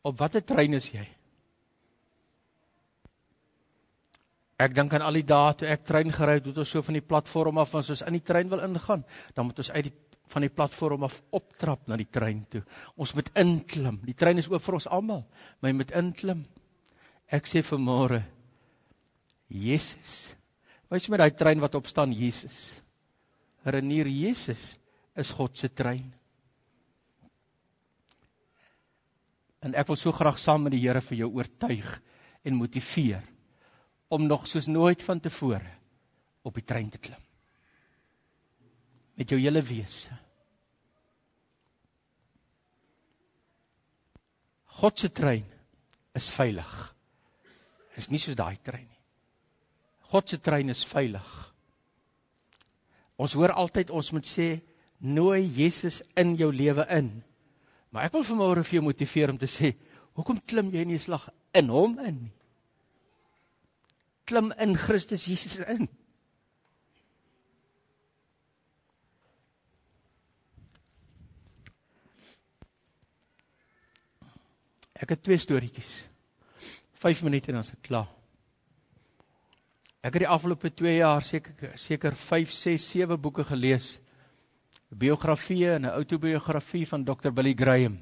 [0.05, 1.05] Op watter trein is jy?
[4.61, 6.95] Ek dink aan al die dae toe ek trein gery het, het ons so van
[6.95, 9.03] die platform af ons in die trein wil ingaan,
[9.35, 9.95] dan moet ons uit die
[10.33, 12.63] van die platform af optrap na die trein toe.
[12.97, 13.99] Ons moet inklim.
[14.07, 15.21] Die trein is oop vir ons almal,
[15.59, 16.41] maar jy moet inklim.
[17.33, 18.23] Ek sê vanmôre
[19.53, 20.33] Jesus.
[20.89, 22.75] Wys my daai trein wat op staan Jesus.
[23.65, 24.75] Renier Jesus
[25.17, 26.09] is God se trein.
[29.65, 31.87] En ek wil so graag saam met die Here vir jou oortuig
[32.45, 33.23] en motiveer
[34.07, 35.71] om nog soos nooit van tevore
[36.45, 37.21] op die trein te klim.
[39.15, 40.13] Met jou hele wese.
[44.65, 45.45] God se trein
[46.13, 46.71] is veilig.
[47.95, 49.01] Is nie soos daai trein nie.
[50.11, 51.29] God se trein is veilig.
[53.15, 54.49] Ons hoor altyd ons moet sê
[54.99, 57.09] nooi Jesus in jou lewe in.
[57.89, 59.71] Maar ek wil vanmôre vir jou motiveer om te sê,
[60.19, 62.33] hoekom klim jy nie slag in hom in nie?
[64.25, 65.87] Klim in Christus Jesus in.
[74.95, 76.05] Ek het twee storieetjies.
[77.03, 78.07] 5 minute en dan is ek klaar.
[80.05, 83.95] Ek het die afgelope 2 jaar seker seker 5, 6, 7 boeke gelees.
[84.89, 87.33] Biografieë en 'n outobiografie van Dr.
[87.33, 87.97] Billy Graham.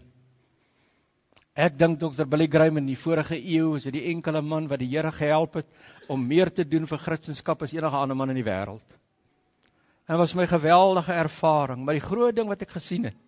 [1.54, 2.26] Ek dink Dr.
[2.26, 5.68] Billy Graham in die vorige eeu is die enkele man wat die Here gehelp het
[6.10, 8.86] om meer te doen vir Christendom as enige ander man in die wêreld.
[10.10, 13.20] En was my geweldige ervaring, maar die groot ding wat ek gesien het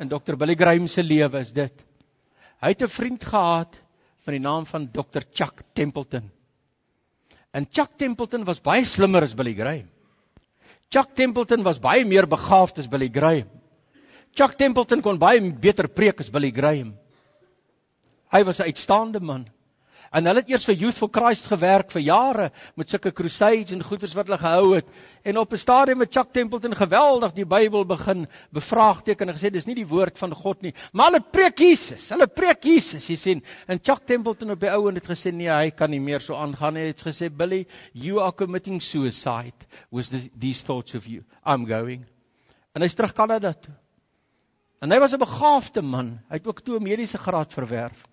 [0.00, 0.38] in Dr.
[0.40, 1.74] Billy Graham se lewe is dit.
[2.62, 3.76] Hy het 'n vriend gehad
[4.24, 5.20] met die naam van Dr.
[5.32, 6.30] Chuck Templeton.
[7.52, 9.90] En Chuck Templeton was baie slimmer as Billy Graham.
[10.88, 13.48] Chuck Templeton was baie meer begaafd as Billy Graham.
[14.32, 16.96] Chuck Templeton kon baie beter preek as Billy Graham.
[18.30, 19.48] Hy was 'n uitstaande man.
[20.08, 22.46] En hulle het eers vir Youth for Christ gewerk vir jare
[22.80, 24.86] met sulke crusades en goeders wat hulle gehou het.
[25.28, 29.66] En op 'n stadium het Chuck Templeton geweldig die Bybel begin bevraagteken en gesê dis
[29.66, 32.08] nie die woord van God nie, maar hulle preek Jesus.
[32.08, 33.42] Hulle preek Jesus, jy sien.
[33.66, 36.34] En Chuck Templeton op die ou en het gesê nee, hy kan nie meer so
[36.34, 36.82] aangaan nie.
[36.82, 41.22] Hy het gesê Billy, you are committing suicide with the, these thoughts of you.
[41.44, 42.06] I'm going.
[42.72, 43.74] En hy's terug Kanada toe.
[44.80, 46.20] En hy was 'n begaafde man.
[46.28, 48.08] Hy het ook toe 'n mediese graad verwerf.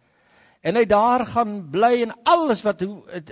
[0.66, 2.82] En hy daar gaan bly en alles wat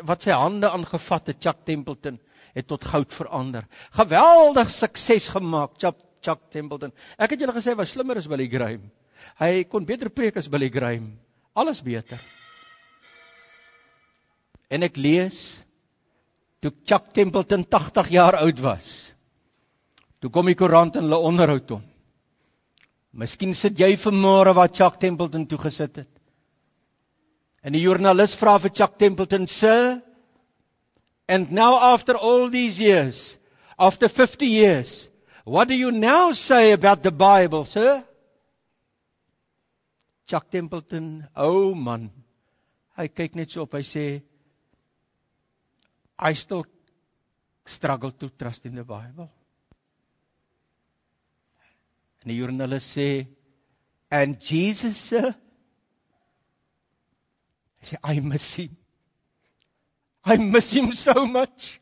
[0.05, 2.19] wat sy hande aangevat het, Chuck Templeton,
[2.53, 3.65] het tot goud verander.
[3.97, 6.93] Geweldig sukses gemaak, Chuck Chuck Templeton.
[7.17, 8.86] Ek het julle gesê hy was slimmer as Billy Graham.
[9.41, 11.13] Hy kon beter preek as Billy Graham.
[11.57, 12.21] Alles beter.
[14.73, 15.39] En ek lees
[16.63, 18.91] toe Chuck Templeton 80 jaar oud was.
[20.23, 21.84] Toe kom die koerant en hulle onderhoud hom.
[23.13, 26.12] Miskien sit jy vanmôre waar Chuck Templeton toe gesit het.
[27.64, 30.01] En die joernalis vra vir Chuck Templeton, "Sir,
[31.28, 33.38] and now after all these years,
[33.80, 35.09] after 50 years,
[35.45, 38.03] what do you now say about the Bible, sir?"
[40.28, 42.11] Chuck Templeton, ou oh man,
[42.97, 44.24] hy kyk net so op, hy sê,
[46.20, 46.66] "I still
[47.66, 49.30] struggle to trust in the Bible."
[52.24, 53.28] En die joernalis sê,
[54.11, 55.34] "And Jesus, sir?"
[57.84, 58.77] Hy sê I miss him.
[60.25, 61.81] I miss him so much.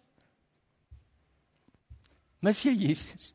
[2.41, 3.33] Mis jy Jesus?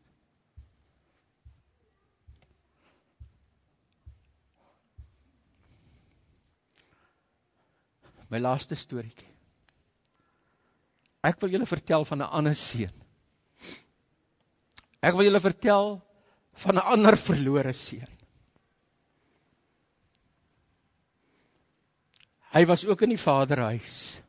[8.26, 9.30] My laaste storieetjie.
[11.22, 12.90] Ek wil julle vertel van 'n ander seun.
[15.06, 16.02] Ek wil julle vertel
[16.64, 18.15] van 'n ander verlore seun.
[22.57, 24.22] Hy was ook in die Vaderhuis.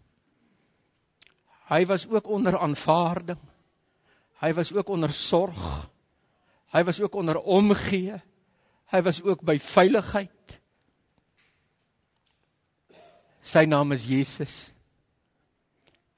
[1.69, 3.39] Hy was ook onder aanvaarding.
[4.41, 5.67] Hy was ook onder sorg.
[6.75, 8.17] Hy was ook onder omgee.
[8.91, 10.57] Hy was ook by veiligheid.
[13.47, 14.57] Sy naam is Jesus.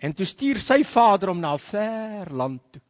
[0.01, 2.82] En toe stuur sy vader hom na 'n ver land toe.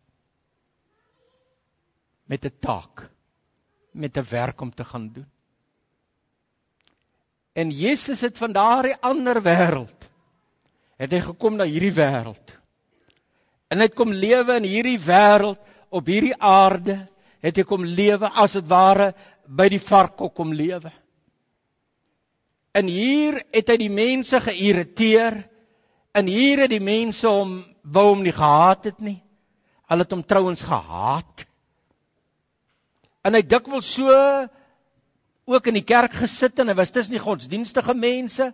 [2.26, 3.09] Met 'n taak,
[3.91, 5.28] met 'n werk om te gaan doen.
[7.60, 10.07] En Jesus het van daardie ander wêreld
[10.99, 12.55] het hy gekom na hierdie wêreld.
[13.72, 15.60] En hy het kom lewe in hierdie wêreld
[15.95, 16.97] op hierdie aarde,
[17.39, 19.14] het hy kom lewe as dit ware
[19.47, 20.91] by die varkhok kom lewe.
[22.76, 25.39] En hier het hy die mense geïrriteer.
[26.20, 29.18] En hier het die mense hom wou hom nie gehaat het nie.
[29.89, 31.45] Hulle het hom trouens gehaat.
[33.24, 34.12] En hy dikwels so
[35.50, 38.52] ook in die kerk gesit en hy was tussen die godsdienstige mense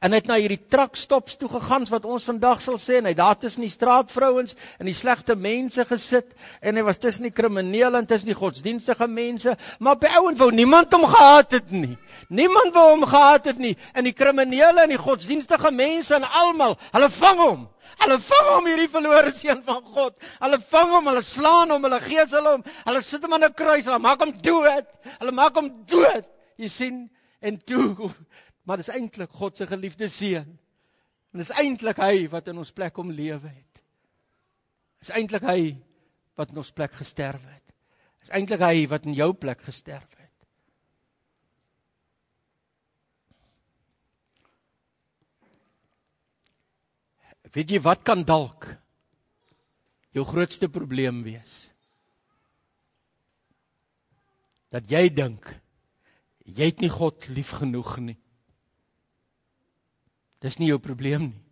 [0.00, 3.36] en het na hierdie trakstops toe gegaan wat ons vandag sal sê en hy daar
[3.40, 6.30] tussen die straatvrouens en die slegte mense gesit
[6.60, 10.48] en hy was tussen die kriminele en tussen die godsdienstige mense maar by ouens wou
[10.54, 11.98] niemand hom gehaat het nie
[12.28, 16.78] niemand wou hom gehaat het nie en die kriminele en die godsdienstige mense en almal
[16.88, 17.68] hulle vang hom
[18.00, 20.14] Hulle vang hom hierdie verlore seun van God.
[20.40, 22.62] Hulle vang hom, hulle slaan hom, hulle geesel hom.
[22.86, 24.86] Hulle sit hom aan 'n kruis, hulle maak hom dood.
[25.18, 26.24] Hulle maak hom dood.
[26.56, 27.02] Jy sien,
[27.42, 28.08] en toe,
[28.68, 30.58] maar dis eintlik God se geliefde seun.
[31.30, 33.82] En dis eintlik hy wat in ons plek kom lewe het.
[35.00, 35.60] Dis eintlik hy
[36.38, 37.76] wat in ons plek gesterf het.
[38.20, 40.18] Dis eintlik hy wat in jou plek gesterf het.
[47.50, 48.68] Weet jy wat kan dalk
[50.14, 51.54] jou grootste probleem wees?
[54.70, 55.48] Dat jy dink
[56.46, 58.18] jy het nie God lief genoeg nie.
[60.40, 61.42] Dis nie jou probleem nie.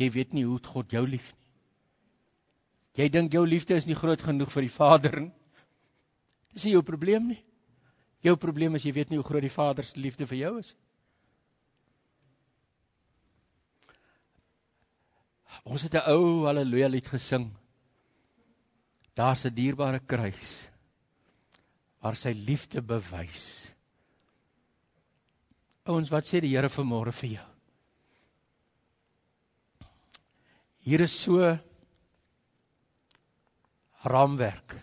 [0.00, 1.48] Jy weet nie hoe God jou lief nie.
[3.00, 5.32] Jy dink jou liefde is nie groot genoeg vir die Vader nie.
[6.54, 7.42] Dis nie jou probleem nie.
[8.24, 10.72] Jou probleem is jy weet nie hoe groot die Vader se liefde vir jou is
[10.72, 10.86] nie.
[15.64, 17.50] Ons het 'n ou haleluja lied gesing.
[19.14, 20.68] Daar's 'n dierbare kruis
[22.00, 23.72] waar sy liefde bewys.
[25.84, 27.49] Ouens, wat sê die Here vanmôre vir jou?
[30.86, 31.58] Hier is so
[34.04, 34.76] raamwerk.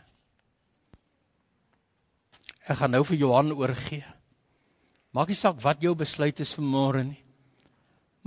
[2.68, 4.04] Ek gaan nou vir Johan oorgee.
[5.16, 7.22] Maak nie saak wat jou besluit is vanmôre nie.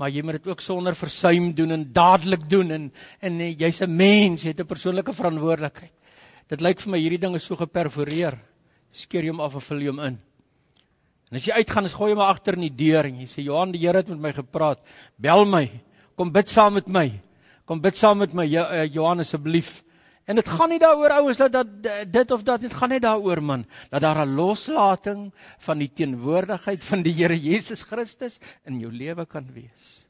[0.00, 2.84] maar jy moet dit ook sonder versuim doen en dadelik doen en
[3.20, 5.92] en jy's 'n mens, jy het 'n persoonlike verantwoordelikheid.
[6.48, 8.38] Dit lyk vir my hierdie ding is so geperforeer.
[8.92, 10.18] Skeer jy hom af of vul jy hom in?
[11.30, 13.72] En as jy uitgaan, is gooi hom agter in die deur en jy sê Johan,
[13.72, 14.78] die Here het met my gepraat.
[15.18, 15.70] Bel my.
[16.16, 17.20] Kom bid saam met my.
[17.70, 19.84] Kom bid saam met my eh, Johan asseblief.
[20.26, 21.68] En dit gaan nie daaroor ouens dat dat
[22.10, 23.62] dit of dat dit gaan net daaroor man
[23.92, 25.20] dat daar 'n loslating
[25.66, 30.06] van die teenwoordigheid van die Here Jesus Christus in jou lewe kan wees.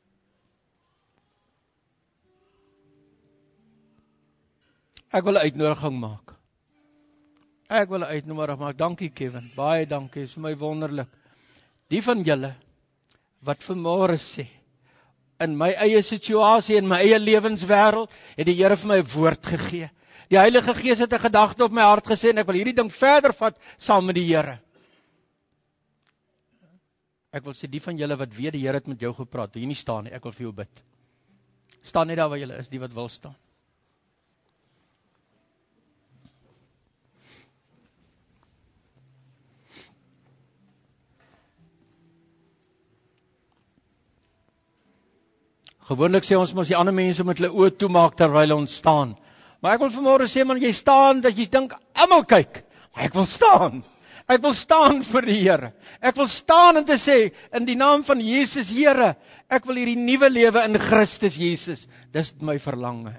[5.13, 6.35] Ek wil 'n uitnodiging maak.
[7.69, 8.79] Ek wil 'n uitnodiging maak.
[8.79, 9.53] Dankie Kevin.
[9.55, 10.23] Baie dankie.
[10.23, 11.13] Dit is vir my wonderlik.
[11.89, 12.55] Die van julle
[13.45, 14.49] wat vanmôre sê
[15.41, 19.47] in my eie situasie en my eie lewenswêreld het die Here vir my 'n woord
[19.47, 19.91] gegee.
[20.31, 22.91] Die Heilige Gees het 'n gedagte op my hart gesê en ek wil hierdie ding
[22.93, 24.61] verder vat saam met die Here.
[27.33, 29.67] Ek wil sê die van julle wat weet die Here het met jou gepraat, jy
[29.67, 30.83] nie staan nie, ek wil vir jou bid.
[31.83, 33.37] Staan net daar waar jy is, die wat wil staan.
[45.91, 49.17] Gewoonlik sê ons mos die ander mense moet hulle oë toemaak terwyl ons staan.
[49.59, 52.63] Maar ek wil vanmôre sê man jy staan dat jy dink almal kyk.
[52.95, 53.83] Maar ek wil staan.
[54.31, 55.73] Ek wil staan vir die Here.
[55.99, 57.17] Ek wil staan en te sê
[57.57, 59.17] in die naam van Jesus Here,
[59.51, 61.89] ek wil hierdie nuwe lewe in Christus Jesus.
[62.15, 63.17] Dis my verlange.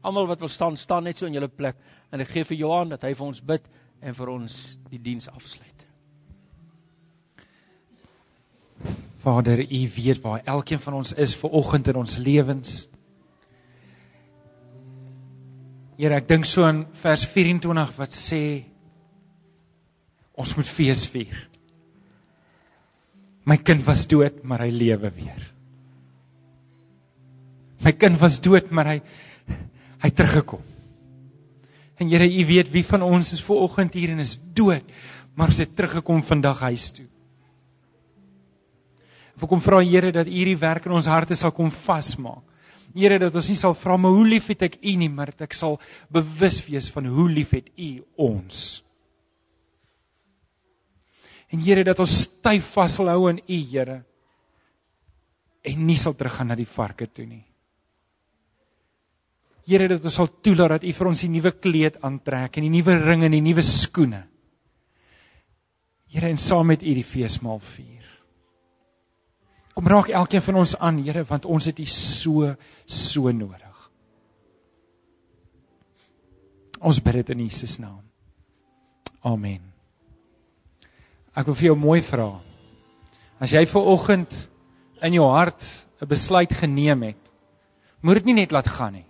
[0.00, 1.76] Almal wat wil staan, staan net so in julle plek
[2.08, 3.68] en ek gee vir Johan dat hy vir ons bid
[4.00, 5.75] en vir ons die diens afsluit.
[9.26, 12.84] Vader, U weet waar elkeen van ons is ver oggend in ons lewens.
[15.98, 18.40] Here, ek dink so in vers 24 wat sê
[20.38, 21.40] ons moet fees vier.
[23.50, 25.42] My kind was dood, maar hy lewe weer.
[27.82, 29.00] My kind was dood, maar hy
[30.04, 30.62] hy teruggekom.
[31.98, 34.86] En Here, U weet wie van ons is ver oggend hier en is dood,
[35.34, 37.08] maar sy teruggekom vandag huis toe.
[39.36, 42.44] Ek kom vra Here dat U hierdie werk in ons harte sal kom vasmaak.
[42.96, 45.50] Here dat ons nie sal vra maar hoe lief het ek U nie, maar dat
[45.50, 45.76] ek sal
[46.12, 48.62] bewus wees van hoe lief het U ons.
[51.52, 53.98] En Here dat ons styf vashou aan U, Here.
[55.66, 57.44] En nie sal teruggaan na die varke toe nie.
[59.66, 62.74] Here dat ons sal toelaat dat U vir ons die nuwe kleed aantrek en die
[62.78, 64.22] nuwe ring en die nuwe skoene.
[66.06, 67.95] Here en saam met U die feesmaal vier.
[69.76, 72.54] Kom raak elkeen van ons aan, Here, want ons het U so
[72.88, 73.90] so nodig.
[76.80, 78.00] Ons bid dit in Jesus naam.
[79.20, 79.60] Amen.
[81.36, 82.30] Ek wil vir jou mooi vra.
[83.42, 84.32] As jy ver oggend
[85.04, 85.66] in jou hart
[86.00, 87.22] 'n besluit geneem het,
[88.00, 89.06] moet dit nie net laat gaan nie.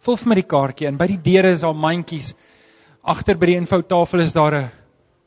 [0.00, 0.98] Vul vir my die kaartjie in.
[0.98, 2.34] By die deure is daar mandjies.
[3.02, 4.70] Agter by die infotafel is daar 'n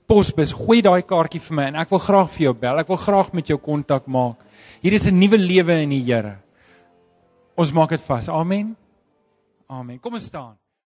[0.07, 0.53] posbus.
[0.53, 2.81] Gooi daai kaartjie vir my en ek wil graag vir jou bel.
[2.81, 4.43] Ek wil graag met jou kontak maak.
[4.81, 6.37] Hier is 'n nuwe lewe in die Here.
[7.57, 8.29] Ons maak dit vas.
[8.29, 8.75] Amen.
[9.69, 9.99] Amen.
[9.99, 10.57] Kom ons staan.